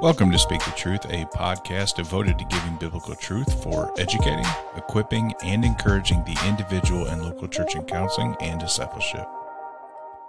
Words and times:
Welcome 0.00 0.30
to 0.30 0.38
Speak 0.38 0.64
the 0.64 0.70
Truth, 0.76 1.06
a 1.06 1.24
podcast 1.36 1.96
devoted 1.96 2.38
to 2.38 2.44
giving 2.44 2.76
biblical 2.76 3.16
truth 3.16 3.64
for 3.64 3.92
educating, 3.98 4.44
equipping, 4.76 5.34
and 5.42 5.64
encouraging 5.64 6.22
the 6.24 6.38
individual 6.46 7.06
and 7.06 7.20
local 7.20 7.48
church 7.48 7.74
in 7.74 7.82
counseling 7.84 8.36
and 8.40 8.60
discipleship. 8.60 9.26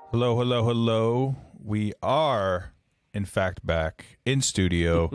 Hello, 0.09 0.35
hello, 0.35 0.63
hello. 0.63 1.35
We 1.63 1.93
are, 2.01 2.73
in 3.13 3.25
fact, 3.25 3.63
back 3.63 4.17
in 4.25 4.41
studio. 4.41 5.11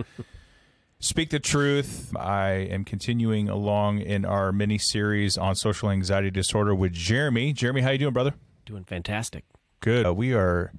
Speak 1.01 1.31
the 1.31 1.41
Truth. 1.41 2.15
I 2.17 2.51
am 2.51 2.85
continuing 2.85 3.49
along 3.49 3.99
in 3.99 4.25
our 4.25 4.53
mini 4.53 4.79
series 4.79 5.37
on 5.37 5.57
social 5.57 5.91
anxiety 5.91 6.31
disorder 6.31 6.77
with 6.77 6.93
Jeremy. 6.93 7.53
Jeremy, 7.53 7.81
how 7.81 7.91
you 7.91 7.99
doing, 7.99 8.13
brother? 8.13 8.35
Doing 8.67 8.85
fantastic. 8.85 9.45
Good. 9.81 10.07
Uh, 10.07 10.15
we 10.15 10.33
are 10.33 10.73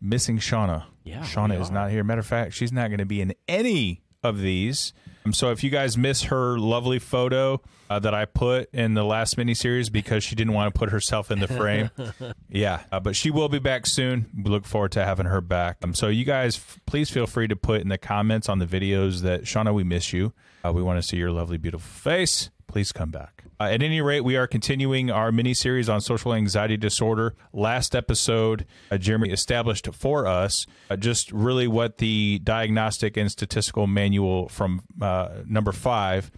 missing 0.00 0.38
Shauna. 0.38 0.86
Yeah, 1.04 1.20
Shauna 1.22 1.60
is 1.60 1.70
not 1.70 1.90
here. 1.90 2.02
Matter 2.02 2.20
of 2.20 2.26
fact, 2.26 2.54
she's 2.54 2.72
not 2.72 2.88
going 2.88 2.98
to 2.98 3.04
be 3.06 3.20
in 3.20 3.34
any 3.46 4.02
of 4.22 4.40
these. 4.40 4.92
Um, 5.26 5.32
so 5.32 5.50
if 5.50 5.62
you 5.62 5.70
guys 5.70 5.96
miss 5.98 6.22
her 6.24 6.58
lovely 6.58 6.98
photo 6.98 7.60
uh, 7.90 7.98
that 7.98 8.14
I 8.14 8.24
put 8.24 8.72
in 8.74 8.94
the 8.94 9.04
last 9.04 9.36
miniseries 9.36 9.92
because 9.92 10.24
she 10.24 10.34
didn't 10.34 10.54
want 10.54 10.72
to 10.74 10.78
put 10.78 10.90
herself 10.90 11.30
in 11.30 11.40
the 11.40 11.48
frame, 11.48 11.90
yeah, 12.48 12.84
uh, 12.90 13.00
but 13.00 13.16
she 13.16 13.30
will 13.30 13.48
be 13.50 13.58
back 13.58 13.86
soon. 13.86 14.26
We 14.34 14.50
look 14.50 14.64
forward 14.64 14.92
to 14.92 15.04
having 15.04 15.26
her 15.26 15.40
back. 15.42 15.78
Um, 15.84 15.94
so 15.94 16.08
you 16.08 16.24
guys, 16.24 16.56
f- 16.56 16.80
please 16.86 17.10
feel 17.10 17.26
free 17.26 17.48
to 17.48 17.56
put 17.56 17.82
in 17.82 17.88
the 17.88 17.98
comments 17.98 18.48
on 18.48 18.58
the 18.58 18.66
videos 18.66 19.20
that 19.22 19.42
Shauna, 19.44 19.74
we 19.74 19.84
miss 19.84 20.12
you. 20.12 20.32
Uh, 20.64 20.72
we 20.72 20.82
want 20.82 21.00
to 21.02 21.06
see 21.06 21.18
your 21.18 21.30
lovely, 21.30 21.58
beautiful 21.58 21.86
face. 21.86 22.50
Please 22.66 22.92
come 22.92 23.10
back. 23.10 23.44
Uh, 23.60 23.64
at 23.64 23.82
any 23.82 24.00
rate, 24.00 24.22
we 24.22 24.36
are 24.36 24.46
continuing 24.46 25.10
our 25.10 25.30
mini 25.30 25.54
series 25.54 25.88
on 25.88 26.00
social 26.00 26.34
anxiety 26.34 26.76
disorder. 26.76 27.34
Last 27.52 27.94
episode, 27.94 28.66
uh, 28.90 28.98
Jeremy 28.98 29.30
established 29.30 29.88
for 29.94 30.26
us 30.26 30.66
uh, 30.90 30.96
just 30.96 31.30
really 31.32 31.68
what 31.68 31.98
the 31.98 32.40
diagnostic 32.42 33.16
and 33.16 33.30
statistical 33.30 33.86
manual 33.86 34.48
from 34.48 34.82
uh, 35.00 35.28
number 35.46 35.72
five 35.72 36.30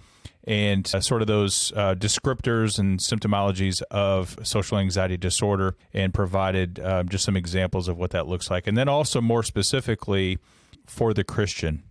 and 0.46 0.88
uh, 0.94 1.00
sort 1.00 1.22
of 1.22 1.28
those 1.28 1.72
uh, 1.74 1.94
descriptors 1.94 2.78
and 2.78 3.00
symptomologies 3.00 3.82
of 3.90 4.38
social 4.42 4.78
anxiety 4.78 5.16
disorder 5.16 5.76
and 5.92 6.14
provided 6.14 6.78
uh, 6.78 7.02
just 7.02 7.24
some 7.24 7.36
examples 7.36 7.88
of 7.88 7.98
what 7.98 8.10
that 8.10 8.28
looks 8.28 8.50
like. 8.50 8.66
And 8.66 8.76
then 8.76 8.88
also 8.88 9.20
more 9.20 9.42
specifically 9.42 10.38
for 10.86 11.12
the 11.12 11.24
Christian 11.24 11.82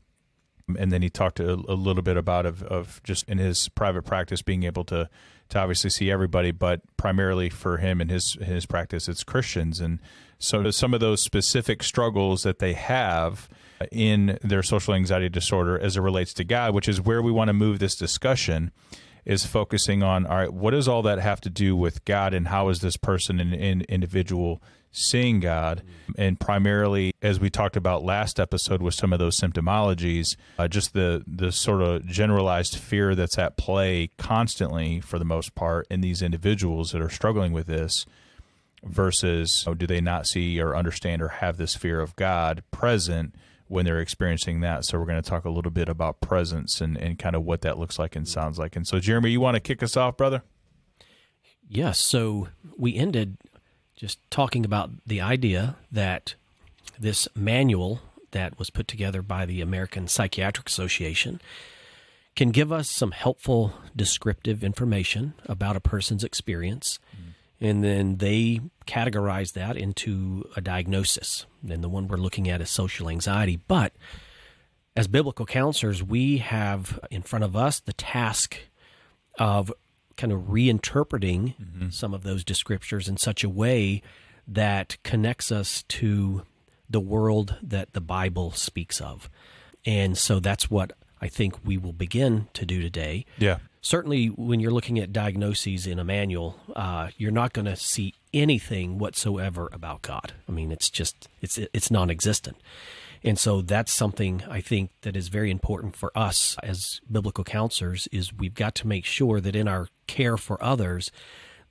and 0.77 0.91
then 0.91 1.01
he 1.01 1.09
talked 1.09 1.39
a, 1.39 1.53
a 1.53 1.75
little 1.75 2.01
bit 2.01 2.17
about 2.17 2.45
of, 2.45 2.63
of 2.63 3.01
just 3.03 3.27
in 3.29 3.37
his 3.37 3.69
private 3.69 4.03
practice 4.03 4.41
being 4.41 4.63
able 4.63 4.83
to 4.85 5.09
to 5.47 5.59
obviously 5.59 5.91
see 5.91 6.09
everybody, 6.09 6.49
but 6.49 6.81
primarily 6.97 7.49
for 7.49 7.77
him 7.77 8.01
and 8.01 8.09
his 8.09 8.33
his 8.41 8.65
practice, 8.65 9.07
it's 9.07 9.23
Christians, 9.23 9.79
and 9.79 9.99
so 10.39 10.69
some 10.71 10.93
of 10.93 10.99
those 10.99 11.21
specific 11.21 11.83
struggles 11.83 12.43
that 12.43 12.59
they 12.59 12.73
have 12.73 13.47
in 13.91 14.37
their 14.41 14.63
social 14.63 14.93
anxiety 14.93 15.29
disorder 15.29 15.79
as 15.79 15.97
it 15.97 16.01
relates 16.01 16.33
to 16.33 16.43
God, 16.43 16.73
which 16.73 16.87
is 16.87 16.99
where 16.99 17.21
we 17.21 17.31
want 17.31 17.49
to 17.49 17.53
move 17.53 17.79
this 17.79 17.95
discussion. 17.95 18.71
Is 19.25 19.43
focusing 19.43 20.03
on 20.03 20.27
all 20.27 20.37
right. 20.37 20.53
What 20.53 20.69
does 20.69 20.87
all 20.87 21.01
that 21.01 21.17
have 21.17 21.41
to 21.41 21.49
do 21.49 21.75
with 21.75 22.05
God, 22.05 22.31
and 22.35 22.49
how 22.49 22.69
is 22.69 22.81
this 22.81 22.95
person 22.95 23.39
and 23.39 23.55
in, 23.55 23.81
individual 23.89 24.61
seeing 24.95 25.39
God, 25.39 25.83
and 26.17 26.39
primarily, 26.39 27.13
as 27.21 27.39
we 27.39 27.49
talked 27.49 27.75
about 27.75 28.03
last 28.03 28.39
episode 28.39 28.81
with 28.81 28.93
some 28.93 29.11
of 29.11 29.19
those 29.19 29.37
symptomologies, 29.37 30.37
uh, 30.57 30.67
just 30.67 30.93
the 30.93 31.23
the 31.27 31.51
sort 31.51 31.81
of 31.81 32.05
generalized 32.07 32.77
fear 32.77 33.13
that's 33.13 33.37
at 33.37 33.57
play 33.57 34.09
constantly, 34.17 35.01
for 35.01 35.19
the 35.19 35.25
most 35.25 35.53
part, 35.53 35.85
in 35.89 36.01
these 36.01 36.21
individuals 36.21 36.91
that 36.91 37.01
are 37.01 37.09
struggling 37.09 37.51
with 37.51 37.67
this, 37.67 38.05
versus 38.83 39.65
oh, 39.67 39.73
do 39.73 39.85
they 39.85 40.01
not 40.01 40.27
see 40.27 40.59
or 40.61 40.75
understand 40.75 41.21
or 41.21 41.27
have 41.27 41.57
this 41.57 41.75
fear 41.75 41.99
of 41.99 42.15
God 42.15 42.63
present 42.71 43.35
when 43.67 43.83
they're 43.83 43.99
experiencing 43.99 44.61
that? 44.61 44.85
So 44.85 44.97
we're 44.97 45.05
going 45.05 45.21
to 45.21 45.29
talk 45.29 45.43
a 45.43 45.49
little 45.49 45.71
bit 45.71 45.89
about 45.89 46.21
presence 46.21 46.79
and 46.79 46.97
and 46.97 47.19
kind 47.19 47.35
of 47.35 47.43
what 47.43 47.61
that 47.61 47.77
looks 47.77 47.99
like 47.99 48.15
and 48.15 48.27
sounds 48.27 48.57
like. 48.57 48.77
And 48.77 48.87
so, 48.87 48.99
Jeremy, 48.99 49.31
you 49.31 49.41
want 49.41 49.55
to 49.55 49.61
kick 49.61 49.83
us 49.83 49.97
off, 49.97 50.15
brother? 50.15 50.43
Yes. 51.67 51.99
So 51.99 52.47
we 52.77 52.95
ended 52.95 53.37
just 53.95 54.19
talking 54.29 54.65
about 54.65 54.89
the 55.05 55.21
idea 55.21 55.75
that 55.91 56.35
this 56.99 57.27
manual 57.35 58.01
that 58.31 58.59
was 58.59 58.69
put 58.69 58.87
together 58.87 59.21
by 59.21 59.45
the 59.45 59.61
American 59.61 60.07
Psychiatric 60.07 60.67
Association 60.67 61.39
can 62.35 62.51
give 62.51 62.71
us 62.71 62.89
some 62.89 63.11
helpful 63.11 63.73
descriptive 63.95 64.63
information 64.63 65.33
about 65.45 65.77
a 65.77 65.79
person's 65.79 66.23
experience. 66.23 66.99
Mm. 67.15 67.33
And 67.61 67.83
then 67.83 68.17
they 68.17 68.59
categorize 68.85 69.53
that 69.53 69.77
into 69.77 70.43
a 70.57 70.61
diagnosis. 70.61 71.45
And 71.67 71.81
the 71.81 71.89
one 71.89 72.09
we're 72.09 72.17
looking 72.17 72.49
at 72.49 72.59
is 72.59 72.69
social 72.69 73.09
anxiety. 73.09 73.55
But 73.55 73.93
as 74.97 75.07
biblical 75.07 75.45
counselors, 75.45 76.03
we 76.03 76.39
have 76.39 76.99
in 77.09 77.21
front 77.21 77.45
of 77.45 77.55
us 77.55 77.79
the 77.79 77.93
task 77.93 78.57
of 79.39 79.71
kind 80.17 80.31
of 80.31 80.41
reinterpreting 80.43 81.55
some 81.93 82.13
of 82.13 82.23
those 82.23 82.43
descriptors 82.43 83.07
in 83.07 83.17
such 83.17 83.43
a 83.43 83.49
way 83.49 84.01
that 84.47 84.97
connects 85.03 85.51
us 85.51 85.83
to 85.87 86.43
the 86.89 86.99
world 86.99 87.57
that 87.61 87.93
the 87.93 88.01
Bible 88.01 88.51
speaks 88.51 89.01
of. 89.01 89.29
And 89.85 90.17
so 90.17 90.39
that's 90.39 90.69
what 90.69 90.93
I 91.21 91.27
think 91.27 91.65
we 91.65 91.77
will 91.77 91.93
begin 91.93 92.47
to 92.53 92.65
do 92.65 92.81
today. 92.81 93.25
Yeah. 93.37 93.57
Certainly, 93.81 94.27
when 94.27 94.59
you're 94.59 94.71
looking 94.71 94.97
at 94.97 95.13
diagnoses 95.13 95.85
in 95.85 95.99
a 95.99 96.03
manual, 96.03 96.59
uh, 96.75 97.09
you're 97.17 97.31
not 97.31 97.53
going 97.53 97.65
to 97.65 97.75
see 97.75 98.15
anything 98.33 98.97
whatsoever 98.97 99.69
about 99.71 100.01
God. 100.01 100.33
I 100.49 100.51
mean, 100.51 100.71
it's 100.71 100.89
just 100.89 101.29
it's 101.41 101.57
it's 101.57 101.91
non-existent. 101.91 102.57
And 103.25 103.39
so 103.39 103.61
that's 103.61 103.91
something 103.91 104.43
I 104.47 104.61
think 104.61 104.91
that 105.01 105.17
is 105.17 105.29
very 105.29 105.49
important 105.49 105.95
for 105.95 106.15
us 106.15 106.55
as 106.61 107.01
biblical 107.11 107.43
counselors 107.43 108.07
is 108.11 108.31
we've 108.31 108.53
got 108.53 108.75
to 108.75 108.87
make 108.87 109.03
sure 109.03 109.41
that 109.41 109.55
in 109.55 109.67
our 109.67 109.87
care 110.05 110.37
for 110.37 110.63
others 110.63 111.11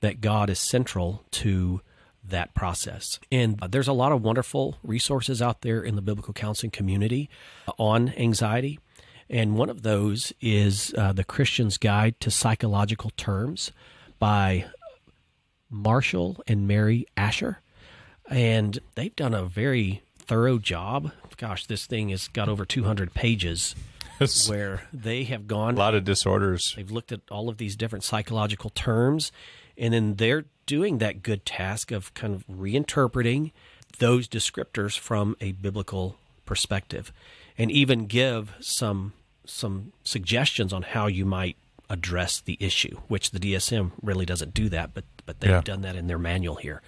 that 0.01 0.21
God 0.21 0.51
is 0.51 0.59
central 0.59 1.25
to 1.31 1.81
that 2.25 2.55
process. 2.55 3.21
And 3.31 3.63
uh, 3.63 3.69
there's 3.69 3.87
a 3.87 3.93
lot 3.93 4.11
of 4.11 4.21
wonderful 4.21 4.79
resources 4.83 5.41
out 5.41 5.61
there 5.61 5.81
in 5.81 5.95
the 5.95 6.03
biblical 6.03 6.35
counseling 6.35 6.73
community 6.73 7.31
on 7.79 8.09
anxiety. 8.17 8.81
And 9.31 9.55
one 9.55 9.71
of 9.71 9.83
those 9.83 10.33
is 10.41 10.93
uh, 10.99 11.13
The 11.13 11.25
Christian's 11.25 11.79
Guide 11.79 12.19
to 12.21 12.33
Psychological 12.33 13.11
Terms 13.17 13.71
by 14.19 14.65
Marshall 15.71 16.43
and 16.49 16.67
Mary 16.67 17.07
Asher. 17.17 17.61
And 18.29 18.81
they've 18.97 19.15
done 19.15 19.35
a 19.35 19.45
very 19.45 20.03
thorough 20.25 20.59
job. 20.59 21.13
Gosh, 21.45 21.67
this 21.67 21.85
thing 21.85 22.09
has 22.09 22.29
got 22.29 22.49
over 22.49 22.65
200 22.65 23.13
pages 23.13 23.75
where 24.49 24.85
they 24.95 25.25
have 25.25 25.47
gone 25.47 25.75
A 25.75 25.77
lot 25.77 25.95
of 25.95 26.03
disorders. 26.03 26.73
They've 26.75 26.91
looked 26.91 27.13
at 27.13 27.21
all 27.31 27.51
of 27.51 27.59
these 27.59 27.77
different 27.77 28.03
psychological 28.03 28.71
terms, 28.71 29.31
and 29.77 29.93
then 29.93 30.15
they're 30.15 30.47
doing 30.65 30.97
that 30.99 31.23
good 31.23 31.45
task 31.45 31.91
of 31.91 32.15
kind 32.15 32.33
of 32.35 32.47
reinterpreting 32.47 33.53
those 33.99 34.27
descriptors 34.27 34.99
from 34.99 35.37
a 35.43 35.53
biblical 35.53 36.17
perspective, 36.47 37.13
and 37.59 37.71
even 37.71 38.07
give 38.07 38.55
some 38.61 39.13
some 39.45 39.93
suggestions 40.03 40.73
on 40.73 40.81
how 40.81 41.09
you 41.09 41.27
might 41.27 41.59
address 41.91 42.41
the 42.41 42.57
issue. 42.59 43.01
Which 43.09 43.33
the 43.33 43.39
DSM 43.39 43.93
really 44.01 44.25
doesn't 44.25 44.55
do 44.55 44.71
that, 44.71 44.95
but 44.95 45.05
but 45.27 45.41
they've 45.41 45.51
Yeah. 45.51 45.61
done 45.61 45.83
that 45.83 45.95
in 45.95 46.07
their 46.07 46.19
manual 46.19 46.55
here. 46.55 46.81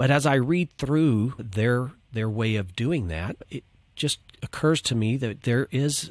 But 0.00 0.10
as 0.10 0.24
I 0.24 0.36
read 0.36 0.70
through 0.78 1.34
their 1.36 1.90
their 2.10 2.30
way 2.30 2.56
of 2.56 2.74
doing 2.74 3.08
that, 3.08 3.36
it 3.50 3.64
just 3.94 4.18
occurs 4.42 4.80
to 4.80 4.94
me 4.94 5.18
that 5.18 5.42
there 5.42 5.68
is 5.70 6.10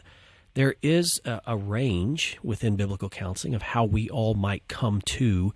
there 0.54 0.76
is 0.84 1.20
a, 1.26 1.42
a 1.48 1.58
range 1.58 2.38
within 2.44 2.76
biblical 2.76 3.10
counseling 3.10 3.56
of 3.56 3.64
how 3.64 3.86
we 3.86 4.08
all 4.08 4.36
might 4.36 4.68
come 4.68 5.02
to 5.18 5.56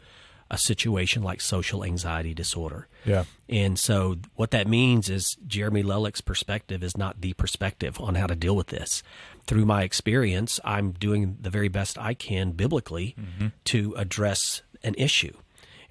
a 0.50 0.58
situation 0.58 1.22
like 1.22 1.42
social 1.42 1.84
anxiety 1.84 2.34
disorder. 2.34 2.88
Yeah. 3.06 3.26
And 3.48 3.78
so 3.78 4.16
what 4.34 4.50
that 4.50 4.68
means 4.68 5.12
is 5.12 5.38
Jeremy 5.46 5.84
Lelek's 5.84 6.22
perspective 6.22 6.82
is 6.82 6.98
not 6.98 7.22
the 7.22 7.34
perspective 7.34 8.02
on 8.02 8.16
how 8.16 8.26
to 8.26 8.36
deal 8.36 8.56
with 8.56 8.68
this. 8.68 9.04
Through 9.46 9.66
my 9.66 9.84
experience, 9.84 10.60
I'm 10.66 10.94
doing 10.94 11.38
the 11.40 11.52
very 11.52 11.68
best 11.68 12.00
I 12.00 12.16
can 12.16 12.54
biblically 12.54 13.16
mm-hmm. 13.16 13.50
to 13.66 13.94
address 13.96 14.64
an 14.82 14.96
issue. 14.98 15.38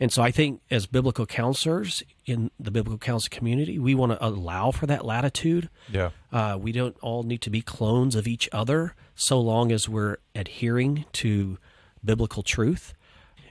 And 0.02 0.12
so 0.12 0.20
I 0.20 0.32
think 0.32 0.60
as 0.68 0.86
biblical 0.86 1.26
counselors 1.26 2.02
in 2.26 2.50
the 2.58 2.72
biblical 2.72 2.98
counsel 2.98 3.28
community, 3.30 3.78
we 3.78 3.94
want 3.94 4.10
to 4.10 4.26
allow 4.26 4.72
for 4.72 4.84
that 4.86 5.04
latitude. 5.04 5.70
Yeah. 5.88 6.10
Uh, 6.32 6.58
we 6.60 6.72
don't 6.72 6.96
all 7.00 7.22
need 7.22 7.40
to 7.42 7.50
be 7.50 7.62
clones 7.62 8.16
of 8.16 8.26
each 8.26 8.48
other 8.50 8.96
so 9.14 9.40
long 9.40 9.70
as 9.70 9.88
we're 9.88 10.16
adhering 10.34 11.04
to 11.12 11.56
biblical 12.04 12.42
truth. 12.42 12.94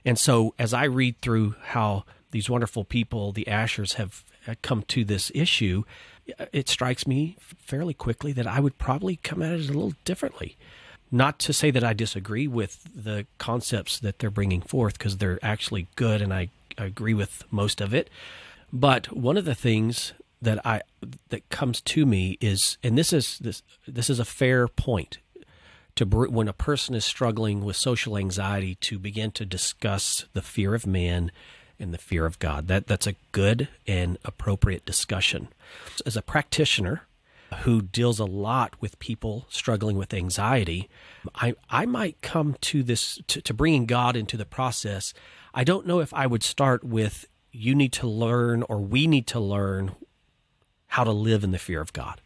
And 0.03 0.19
so 0.19 0.53
as 0.59 0.73
I 0.73 0.83
read 0.83 1.21
through 1.21 1.55
how 1.67 2.03
these 2.31 2.49
wonderful 2.49 2.83
people, 2.83 3.31
the 3.31 3.45
Ashers, 3.45 3.93
have 3.93 4.25
come 4.61 4.83
to 4.89 5.05
this 5.05 5.31
issue, 5.33 5.85
it 6.51 6.67
strikes 6.67 7.07
me 7.07 7.37
fairly 7.39 7.93
quickly 7.93 8.33
that 8.33 8.45
I 8.45 8.59
would 8.59 8.77
probably 8.77 9.15
come 9.15 9.41
at 9.41 9.53
it 9.53 9.69
a 9.69 9.71
little 9.71 9.93
differently. 10.03 10.57
Not 11.11 11.39
to 11.39 11.53
say 11.53 11.71
that 11.71 11.83
I 11.83 11.93
disagree 11.93 12.47
with 12.47 12.87
the 12.95 13.25
concepts 13.37 13.99
that 13.99 14.19
they're 14.19 14.31
bringing 14.31 14.61
forth, 14.61 14.97
because 14.97 15.17
they're 15.17 15.39
actually 15.41 15.87
good 15.95 16.21
and 16.21 16.33
I, 16.33 16.49
I 16.77 16.85
agree 16.85 17.13
with 17.13 17.43
most 17.51 17.81
of 17.81 17.93
it. 17.93 18.09
But 18.71 19.15
one 19.15 19.35
of 19.35 19.45
the 19.45 19.55
things 19.55 20.13
that 20.41 20.65
I 20.65 20.81
that 21.29 21.49
comes 21.49 21.81
to 21.81 22.05
me 22.05 22.37
is, 22.39 22.77
and 22.83 22.97
this 22.97 23.11
is 23.13 23.37
this 23.39 23.61
this 23.87 24.09
is 24.09 24.19
a 24.19 24.25
fair 24.25 24.67
point 24.67 25.17
to 25.95 26.05
when 26.05 26.47
a 26.47 26.53
person 26.53 26.95
is 26.95 27.05
struggling 27.05 27.63
with 27.63 27.75
social 27.75 28.17
anxiety 28.17 28.75
to 28.75 28.97
begin 28.97 29.31
to 29.31 29.45
discuss 29.45 30.25
the 30.33 30.41
fear 30.41 30.73
of 30.73 30.87
man 30.87 31.31
and 31.79 31.93
the 31.93 31.97
fear 31.97 32.25
of 32.25 32.39
God. 32.39 32.67
That 32.67 32.87
that's 32.87 33.07
a 33.07 33.15
good 33.31 33.67
and 33.85 34.17
appropriate 34.23 34.85
discussion. 34.85 35.49
As 36.05 36.15
a 36.15 36.21
practitioner 36.21 37.03
who 37.59 37.81
deals 37.81 38.19
a 38.19 38.25
lot 38.25 38.75
with 38.79 38.99
people 38.99 39.45
struggling 39.49 39.97
with 39.97 40.13
anxiety, 40.13 40.89
I 41.35 41.55
I 41.69 41.85
might 41.85 42.21
come 42.21 42.55
to 42.61 42.83
this 42.83 43.19
to, 43.27 43.41
to 43.41 43.53
bringing 43.53 43.85
God 43.85 44.15
into 44.15 44.37
the 44.37 44.45
process. 44.45 45.13
I 45.53 45.63
don't 45.63 45.85
know 45.85 45.99
if 45.99 46.13
I 46.13 46.27
would 46.27 46.43
start 46.43 46.83
with 46.83 47.27
you 47.51 47.75
need 47.75 47.91
to 47.93 48.07
learn 48.07 48.63
or 48.63 48.79
we 48.79 49.07
need 49.07 49.27
to 49.27 49.39
learn 49.39 49.95
how 50.87 51.03
to 51.03 51.11
live 51.11 51.43
in 51.43 51.51
the 51.51 51.59
fear 51.59 51.81
of 51.81 51.93
God. 51.93 52.21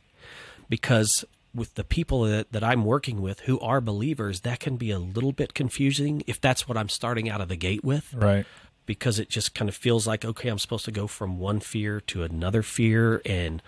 Because 0.69 1.25
with 1.54 1.75
the 1.75 1.83
people 1.83 2.24
that, 2.24 2.51
that 2.51 2.63
I'm 2.63 2.83
working 2.83 3.22
with 3.22 3.42
who 3.42 3.60
are 3.60 3.80
believers, 3.80 4.42
that 4.42 4.60
can 4.60 4.75
be 4.75 4.92
a 4.92 5.00
little 5.00 5.31
bit 5.31 5.54
confusing 5.54 6.24
if 6.27 6.42
that's 6.42 6.68
what 6.68 6.77
I'm 6.77 6.89
starting 6.89 7.30
out 7.30 7.42
of 7.42 7.48
the 7.48 7.56
gate 7.56 7.83
with. 7.83 8.13
Right. 8.13 8.45
Because 8.86 9.18
it 9.18 9.30
just 9.30 9.56
kind 9.56 9.69
of 9.69 9.75
feels 9.75 10.06
like, 10.06 10.24
okay, 10.24 10.50
I'm 10.50 10.60
supposed 10.60 10.86
to 10.86 10.92
go 10.92 11.07
from 11.07 11.39
one 11.39 11.60
fear 11.60 12.00
to 12.01 12.24
another 12.24 12.62
fear. 12.62 13.22
And 13.25 13.63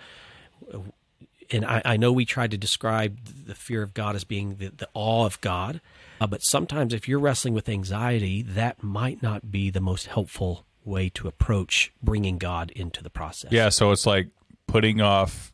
and 1.50 1.64
I, 1.64 1.82
I 1.84 1.96
know 1.96 2.12
we 2.12 2.24
tried 2.24 2.50
to 2.50 2.58
describe 2.58 3.18
the 3.24 3.54
fear 3.54 3.82
of 3.82 3.94
God 3.94 4.14
as 4.16 4.24
being 4.24 4.56
the, 4.56 4.68
the 4.68 4.88
awe 4.94 5.24
of 5.24 5.40
God. 5.40 5.80
Uh, 6.20 6.26
but 6.26 6.42
sometimes 6.42 6.92
if 6.92 7.08
you're 7.08 7.18
wrestling 7.18 7.54
with 7.54 7.68
anxiety, 7.68 8.42
that 8.42 8.82
might 8.82 9.22
not 9.22 9.50
be 9.50 9.70
the 9.70 9.80
most 9.80 10.06
helpful 10.06 10.64
way 10.84 11.08
to 11.10 11.28
approach 11.28 11.92
bringing 12.02 12.38
God 12.38 12.70
into 12.72 13.02
the 13.02 13.10
process. 13.10 13.52
Yeah, 13.52 13.68
so 13.68 13.92
it's 13.92 14.06
like 14.06 14.28
putting 14.66 15.00
off 15.00 15.52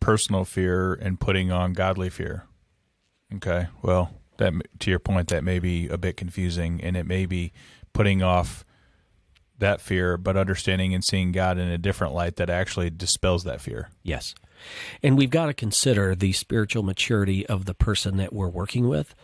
personal 0.00 0.44
fear 0.44 0.94
and 0.94 1.18
putting 1.18 1.50
on 1.50 1.72
godly 1.72 2.10
fear. 2.10 2.44
Okay, 3.34 3.66
well, 3.82 4.12
that 4.38 4.52
to 4.80 4.90
your 4.90 4.98
point, 5.00 5.28
that 5.28 5.42
may 5.42 5.58
be 5.58 5.88
a 5.88 5.98
bit 5.98 6.16
confusing, 6.16 6.80
and 6.82 6.96
it 6.96 7.06
may 7.06 7.26
be 7.26 7.52
putting 7.92 8.22
off 8.22 8.64
that 9.58 9.80
fear, 9.80 10.16
but 10.16 10.36
understanding 10.36 10.94
and 10.94 11.02
seeing 11.04 11.32
God 11.32 11.58
in 11.58 11.68
a 11.68 11.78
different 11.78 12.14
light 12.14 12.36
that 12.36 12.50
actually 12.50 12.90
dispels 12.90 13.44
that 13.44 13.60
fear. 13.60 13.90
Yes. 14.02 14.34
And 15.02 15.16
we've 15.16 15.30
got 15.30 15.46
to 15.46 15.54
consider 15.54 16.14
the 16.14 16.32
spiritual 16.32 16.82
maturity 16.82 17.46
of 17.46 17.64
the 17.64 17.74
person 17.74 18.16
that 18.16 18.32
we're 18.32 18.48
working 18.48 18.88
with. 18.88 19.14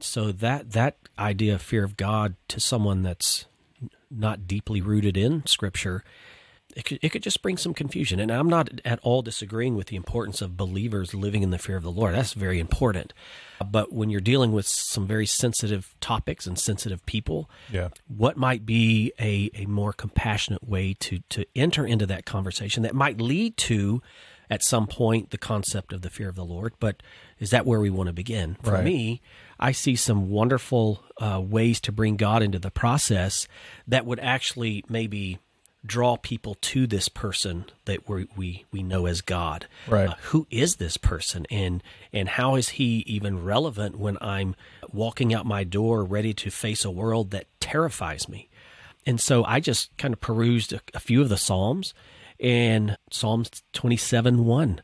So 0.00 0.32
that 0.32 0.72
that 0.72 0.96
idea 1.18 1.54
of 1.54 1.62
fear 1.62 1.84
of 1.84 1.96
God 1.96 2.36
to 2.48 2.60
someone 2.60 3.02
that's 3.02 3.46
not 4.10 4.46
deeply 4.46 4.80
rooted 4.80 5.16
in 5.16 5.44
Scripture, 5.46 6.04
it 6.74 6.84
could, 6.84 6.98
it 7.02 7.10
could 7.10 7.22
just 7.22 7.42
bring 7.42 7.56
some 7.56 7.74
confusion. 7.74 8.18
And 8.20 8.30
I'm 8.30 8.48
not 8.48 8.80
at 8.84 8.98
all 9.02 9.22
disagreeing 9.22 9.74
with 9.74 9.88
the 9.88 9.96
importance 9.96 10.40
of 10.40 10.56
believers 10.56 11.12
living 11.14 11.42
in 11.42 11.50
the 11.50 11.58
fear 11.58 11.76
of 11.76 11.82
the 11.82 11.90
Lord. 11.90 12.14
That's 12.14 12.32
very 12.32 12.58
important. 12.58 13.12
But 13.64 13.92
when 13.92 14.10
you're 14.10 14.20
dealing 14.20 14.52
with 14.52 14.66
some 14.66 15.06
very 15.06 15.26
sensitive 15.26 15.94
topics 16.00 16.46
and 16.46 16.58
sensitive 16.58 17.04
people, 17.06 17.50
yeah. 17.70 17.88
what 18.08 18.36
might 18.36 18.64
be 18.64 19.12
a, 19.20 19.50
a 19.54 19.66
more 19.66 19.92
compassionate 19.92 20.66
way 20.66 20.94
to, 21.00 21.20
to 21.30 21.44
enter 21.54 21.86
into 21.86 22.06
that 22.06 22.24
conversation 22.24 22.82
that 22.84 22.94
might 22.94 23.20
lead 23.20 23.56
to, 23.58 24.02
at 24.52 24.62
some 24.62 24.86
point, 24.86 25.30
the 25.30 25.38
concept 25.38 25.94
of 25.94 26.02
the 26.02 26.10
fear 26.10 26.28
of 26.28 26.34
the 26.34 26.44
Lord? 26.44 26.74
But 26.78 27.02
is 27.38 27.48
that 27.50 27.64
where 27.64 27.80
we 27.80 27.88
want 27.88 28.08
to 28.08 28.12
begin? 28.12 28.58
For 28.62 28.72
right. 28.72 28.84
me, 28.84 29.22
I 29.58 29.72
see 29.72 29.96
some 29.96 30.28
wonderful 30.28 31.02
uh, 31.16 31.40
ways 31.42 31.80
to 31.80 31.90
bring 31.90 32.16
God 32.16 32.42
into 32.42 32.58
the 32.58 32.70
process 32.70 33.48
that 33.88 34.04
would 34.04 34.20
actually 34.20 34.84
maybe 34.90 35.38
draw 35.86 36.18
people 36.18 36.54
to 36.60 36.86
this 36.86 37.08
person 37.08 37.64
that 37.86 38.06
we 38.06 38.28
we, 38.36 38.66
we 38.70 38.82
know 38.82 39.06
as 39.06 39.22
God. 39.22 39.68
Right. 39.88 40.10
Uh, 40.10 40.16
who 40.24 40.46
is 40.50 40.76
this 40.76 40.98
person, 40.98 41.46
and 41.50 41.82
and 42.12 42.28
how 42.28 42.56
is 42.56 42.70
he 42.70 43.04
even 43.06 43.42
relevant 43.42 43.98
when 43.98 44.18
I'm 44.20 44.54
walking 44.92 45.32
out 45.32 45.46
my 45.46 45.64
door, 45.64 46.04
ready 46.04 46.34
to 46.34 46.50
face 46.50 46.84
a 46.84 46.90
world 46.90 47.30
that 47.30 47.46
terrifies 47.58 48.28
me? 48.28 48.50
And 49.06 49.18
so 49.18 49.44
I 49.44 49.60
just 49.60 49.96
kind 49.96 50.12
of 50.12 50.20
perused 50.20 50.74
a, 50.74 50.80
a 50.92 51.00
few 51.00 51.22
of 51.22 51.30
the 51.30 51.38
Psalms, 51.38 51.94
and 52.42 52.98
Psalms 53.10 53.50
twenty 53.72 53.96
seven 53.96 54.44
one 54.44 54.82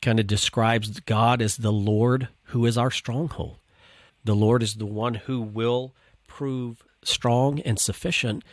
kind 0.00 0.18
of 0.18 0.26
describes 0.26 1.00
God 1.00 1.42
as 1.42 1.58
the 1.58 1.72
Lord 1.72 2.28
who 2.44 2.64
is 2.64 2.78
our 2.78 2.90
stronghold. 2.90 3.58
The 4.24 4.34
Lord 4.34 4.62
is 4.62 4.76
the 4.76 4.86
one 4.86 5.14
who 5.14 5.40
will 5.40 5.94
prove 6.26 6.82
strong 7.04 7.60
and 7.60 7.78
sufficient 7.78 8.44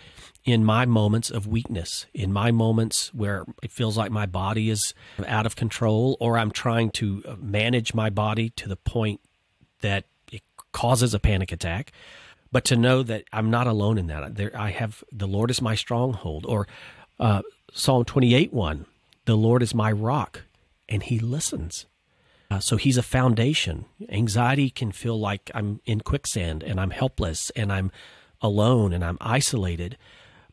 in 0.43 0.65
my 0.65 0.85
moments 0.85 1.29
of 1.29 1.45
weakness, 1.45 2.07
in 2.13 2.33
my 2.33 2.49
moments 2.49 3.13
where 3.13 3.45
it 3.61 3.71
feels 3.71 3.97
like 3.97 4.11
my 4.11 4.25
body 4.25 4.69
is 4.69 4.93
out 5.27 5.45
of 5.45 5.55
control, 5.55 6.17
or 6.19 6.37
I'm 6.37 6.49
trying 6.49 6.89
to 6.91 7.23
uh, 7.27 7.35
manage 7.39 7.93
my 7.93 8.09
body 8.09 8.49
to 8.51 8.67
the 8.67 8.75
point 8.75 9.21
that 9.81 10.05
it 10.31 10.41
causes 10.71 11.13
a 11.13 11.19
panic 11.19 11.51
attack. 11.51 11.91
But 12.51 12.65
to 12.65 12.75
know 12.75 13.03
that 13.03 13.25
I'm 13.31 13.51
not 13.51 13.67
alone 13.67 13.99
in 13.99 14.07
that. 14.07 14.35
There, 14.35 14.51
I 14.57 14.71
have 14.71 15.03
the 15.11 15.27
Lord 15.27 15.51
is 15.51 15.61
my 15.61 15.75
stronghold, 15.75 16.45
or 16.47 16.67
uh, 17.19 17.43
Psalm 17.73 18.05
28 18.05 18.53
1, 18.53 18.85
the 19.25 19.35
Lord 19.35 19.61
is 19.61 19.73
my 19.73 19.91
rock, 19.91 20.43
and 20.87 21.03
He 21.03 21.19
listens. 21.19 21.85
Uh, 22.51 22.59
so 22.59 22.77
he's 22.77 22.97
a 22.97 23.03
foundation. 23.03 23.85
Anxiety 24.09 24.69
can 24.69 24.91
feel 24.91 25.19
like 25.19 25.51
I'm 25.53 25.81
in 25.85 26.01
quicksand 26.01 26.63
and 26.63 26.79
I'm 26.79 26.89
helpless 26.89 27.51
and 27.51 27.71
I'm 27.71 27.91
alone 28.41 28.91
and 28.91 29.03
I'm 29.03 29.19
isolated. 29.21 29.97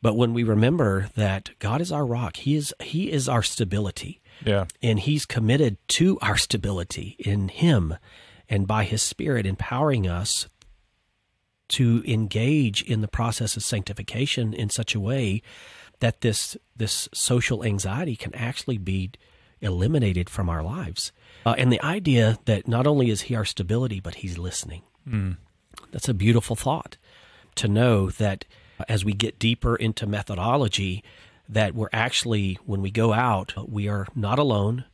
But 0.02 0.14
when 0.14 0.34
we 0.34 0.42
remember 0.42 1.08
that 1.16 1.50
God 1.58 1.80
is 1.80 1.90
our 1.90 2.04
rock, 2.04 2.36
He 2.36 2.54
is 2.54 2.74
He 2.82 3.10
is 3.10 3.28
our 3.28 3.42
stability. 3.42 4.20
Yeah. 4.44 4.66
And 4.82 5.00
He's 5.00 5.24
committed 5.24 5.78
to 5.88 6.18
our 6.20 6.36
stability 6.36 7.16
in 7.18 7.48
Him 7.48 7.96
and 8.48 8.66
by 8.66 8.84
His 8.84 9.02
Spirit 9.02 9.46
empowering 9.46 10.06
us 10.06 10.48
to 11.68 12.04
engage 12.06 12.82
in 12.82 13.00
the 13.00 13.08
process 13.08 13.56
of 13.56 13.64
sanctification 13.64 14.52
in 14.52 14.68
such 14.68 14.94
a 14.94 15.00
way 15.00 15.42
that 16.00 16.20
this 16.20 16.56
this 16.76 17.08
social 17.12 17.64
anxiety 17.64 18.16
can 18.16 18.34
actually 18.34 18.78
be 18.78 19.10
eliminated 19.60 20.28
from 20.28 20.48
our 20.48 20.62
lives. 20.62 21.12
Uh, 21.44 21.54
and 21.56 21.72
the 21.72 21.82
idea 21.82 22.38
that 22.44 22.68
not 22.68 22.86
only 22.86 23.10
is 23.10 23.22
he 23.22 23.34
our 23.34 23.44
stability, 23.44 24.00
but 24.00 24.16
he's 24.16 24.36
listening. 24.38 24.82
Mm. 25.08 25.36
That's 25.92 26.08
a 26.08 26.14
beautiful 26.14 26.56
thought 26.56 26.96
to 27.56 27.68
know 27.68 28.10
that 28.10 28.44
as 28.88 29.04
we 29.04 29.12
get 29.12 29.38
deeper 29.38 29.76
into 29.76 30.06
methodology, 30.06 31.02
that 31.48 31.74
we're 31.74 31.88
actually, 31.92 32.58
when 32.66 32.82
we 32.82 32.90
go 32.90 33.12
out, 33.12 33.54
we 33.68 33.88
are 33.88 34.06
not 34.14 34.38
alone. 34.38 34.84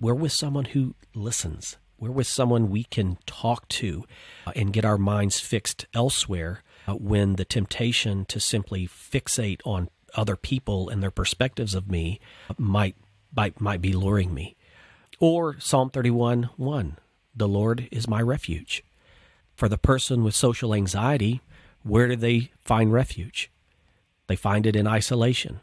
We're 0.00 0.14
with 0.14 0.32
someone 0.32 0.66
who 0.66 0.94
listens. 1.14 1.76
We're 1.98 2.10
with 2.10 2.26
someone 2.26 2.70
we 2.70 2.84
can 2.84 3.18
talk 3.26 3.68
to 3.68 4.04
uh, 4.46 4.52
and 4.54 4.72
get 4.72 4.84
our 4.84 4.98
minds 4.98 5.40
fixed 5.40 5.86
elsewhere 5.94 6.62
uh, 6.86 6.94
when 6.94 7.36
the 7.36 7.44
temptation 7.44 8.24
to 8.26 8.40
simply 8.40 8.86
fixate 8.86 9.60
on 9.64 9.88
other 10.14 10.36
people 10.36 10.88
and 10.88 11.02
their 11.02 11.10
perspectives 11.10 11.74
of 11.74 11.90
me 11.90 12.20
might 12.56 12.96
might, 13.34 13.60
might 13.60 13.80
be 13.80 13.92
luring 13.92 14.34
me. 14.34 14.56
Or 15.20 15.58
Psalm 15.58 15.90
31 15.90 16.50
1, 16.56 16.96
the 17.34 17.48
Lord 17.48 17.88
is 17.90 18.08
my 18.08 18.20
refuge. 18.20 18.84
For 19.54 19.68
the 19.68 19.78
person 19.78 20.22
with 20.22 20.34
social 20.34 20.74
anxiety, 20.74 21.40
where 21.82 22.08
do 22.08 22.16
they 22.16 22.52
find 22.60 22.92
refuge? 22.92 23.50
They 24.28 24.36
find 24.36 24.66
it 24.66 24.76
in 24.76 24.86
isolation, 24.86 25.60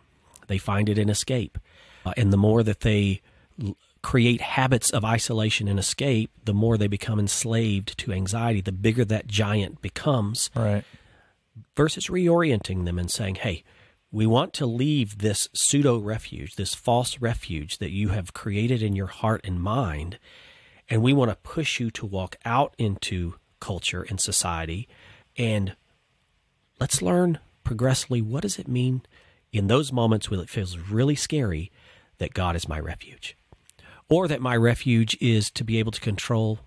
they 0.47 0.57
find 0.57 0.89
it 0.89 0.97
in 0.97 1.09
escape. 1.09 1.57
Uh, 2.05 2.13
and 2.17 2.31
the 2.31 2.37
more 2.37 2.61
that 2.63 2.81
they 2.81 3.21
l- 3.61 3.75
create 4.01 4.41
habits 4.41 4.91
of 4.91 5.03
isolation 5.03 5.67
and 5.67 5.79
escape, 5.79 6.29
the 6.43 6.53
more 6.53 6.77
they 6.77 6.87
become 6.87 7.19
enslaved 7.19 7.97
to 7.97 8.11
anxiety, 8.11 8.61
the 8.61 8.71
bigger 8.71 9.03
that 9.05 9.27
giant 9.27 9.81
becomes. 9.81 10.51
Right. 10.55 10.83
Versus 11.75 12.07
reorienting 12.07 12.85
them 12.85 12.99
and 12.99 13.09
saying, 13.09 13.35
hey, 13.35 13.63
we 14.15 14.25
want 14.25 14.53
to 14.53 14.65
leave 14.65 15.17
this 15.17 15.49
pseudo 15.53 15.97
refuge, 15.97 16.55
this 16.55 16.73
false 16.73 17.19
refuge 17.19 17.79
that 17.79 17.91
you 17.91 18.09
have 18.09 18.31
created 18.31 18.81
in 18.81 18.95
your 18.95 19.07
heart 19.07 19.41
and 19.43 19.61
mind, 19.61 20.17
and 20.89 21.01
we 21.01 21.11
want 21.11 21.29
to 21.29 21.35
push 21.35 21.81
you 21.81 21.91
to 21.91 22.05
walk 22.05 22.37
out 22.45 22.73
into 22.77 23.35
culture 23.59 24.03
and 24.03 24.21
society 24.21 24.87
and 25.35 25.75
let's 26.79 27.01
learn 27.01 27.39
progressively 27.65 28.21
what 28.21 28.43
does 28.43 28.57
it 28.57 28.69
mean 28.69 29.01
in 29.51 29.67
those 29.67 29.91
moments 29.91 30.31
when 30.31 30.39
it 30.39 30.49
feels 30.49 30.77
really 30.77 31.15
scary 31.15 31.69
that 32.17 32.33
God 32.33 32.55
is 32.55 32.69
my 32.69 32.79
refuge 32.79 33.35
or 34.07 34.29
that 34.29 34.39
my 34.39 34.55
refuge 34.55 35.17
is 35.19 35.51
to 35.51 35.65
be 35.65 35.77
able 35.77 35.91
to 35.91 35.99
control 35.99 36.59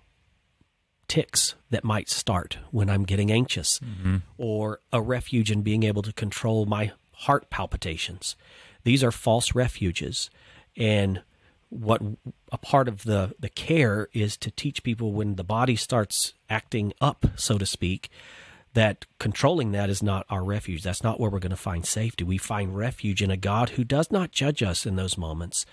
tics 1.09 1.55
that 1.71 1.83
might 1.83 2.09
start 2.09 2.59
when 2.71 2.89
I'm 2.89 3.03
getting 3.03 3.31
anxious, 3.31 3.79
mm-hmm. 3.79 4.17
or 4.37 4.79
a 4.93 5.01
refuge 5.01 5.51
in 5.51 5.63
being 5.63 5.83
able 5.83 6.03
to 6.03 6.13
control 6.13 6.65
my 6.65 6.91
heart 7.19 7.49
palpitations. 7.49 8.35
These 8.83 9.03
are 9.03 9.11
false 9.11 9.53
refuges. 9.53 10.29
And 10.77 11.21
what 11.69 12.01
a 12.51 12.57
part 12.57 12.87
of 12.87 13.03
the, 13.03 13.35
the 13.39 13.49
care 13.49 14.07
is 14.13 14.37
to 14.37 14.51
teach 14.51 14.83
people 14.83 15.11
when 15.11 15.35
the 15.35 15.43
body 15.43 15.75
starts 15.75 16.33
acting 16.49 16.93
up, 17.01 17.25
so 17.35 17.57
to 17.57 17.65
speak, 17.65 18.09
that 18.73 19.05
controlling 19.19 19.71
that 19.71 19.89
is 19.89 20.01
not 20.01 20.25
our 20.29 20.43
refuge. 20.43 20.83
That's 20.83 21.03
not 21.03 21.19
where 21.19 21.29
we're 21.29 21.39
going 21.39 21.49
to 21.49 21.57
find 21.57 21.85
safety. 21.85 22.23
We 22.23 22.37
find 22.37 22.75
refuge 22.75 23.21
in 23.21 23.31
a 23.31 23.37
God 23.37 23.71
who 23.71 23.83
does 23.83 24.11
not 24.11 24.31
judge 24.31 24.63
us 24.63 24.85
in 24.85 24.95
those 24.95 25.17
moments, 25.17 25.65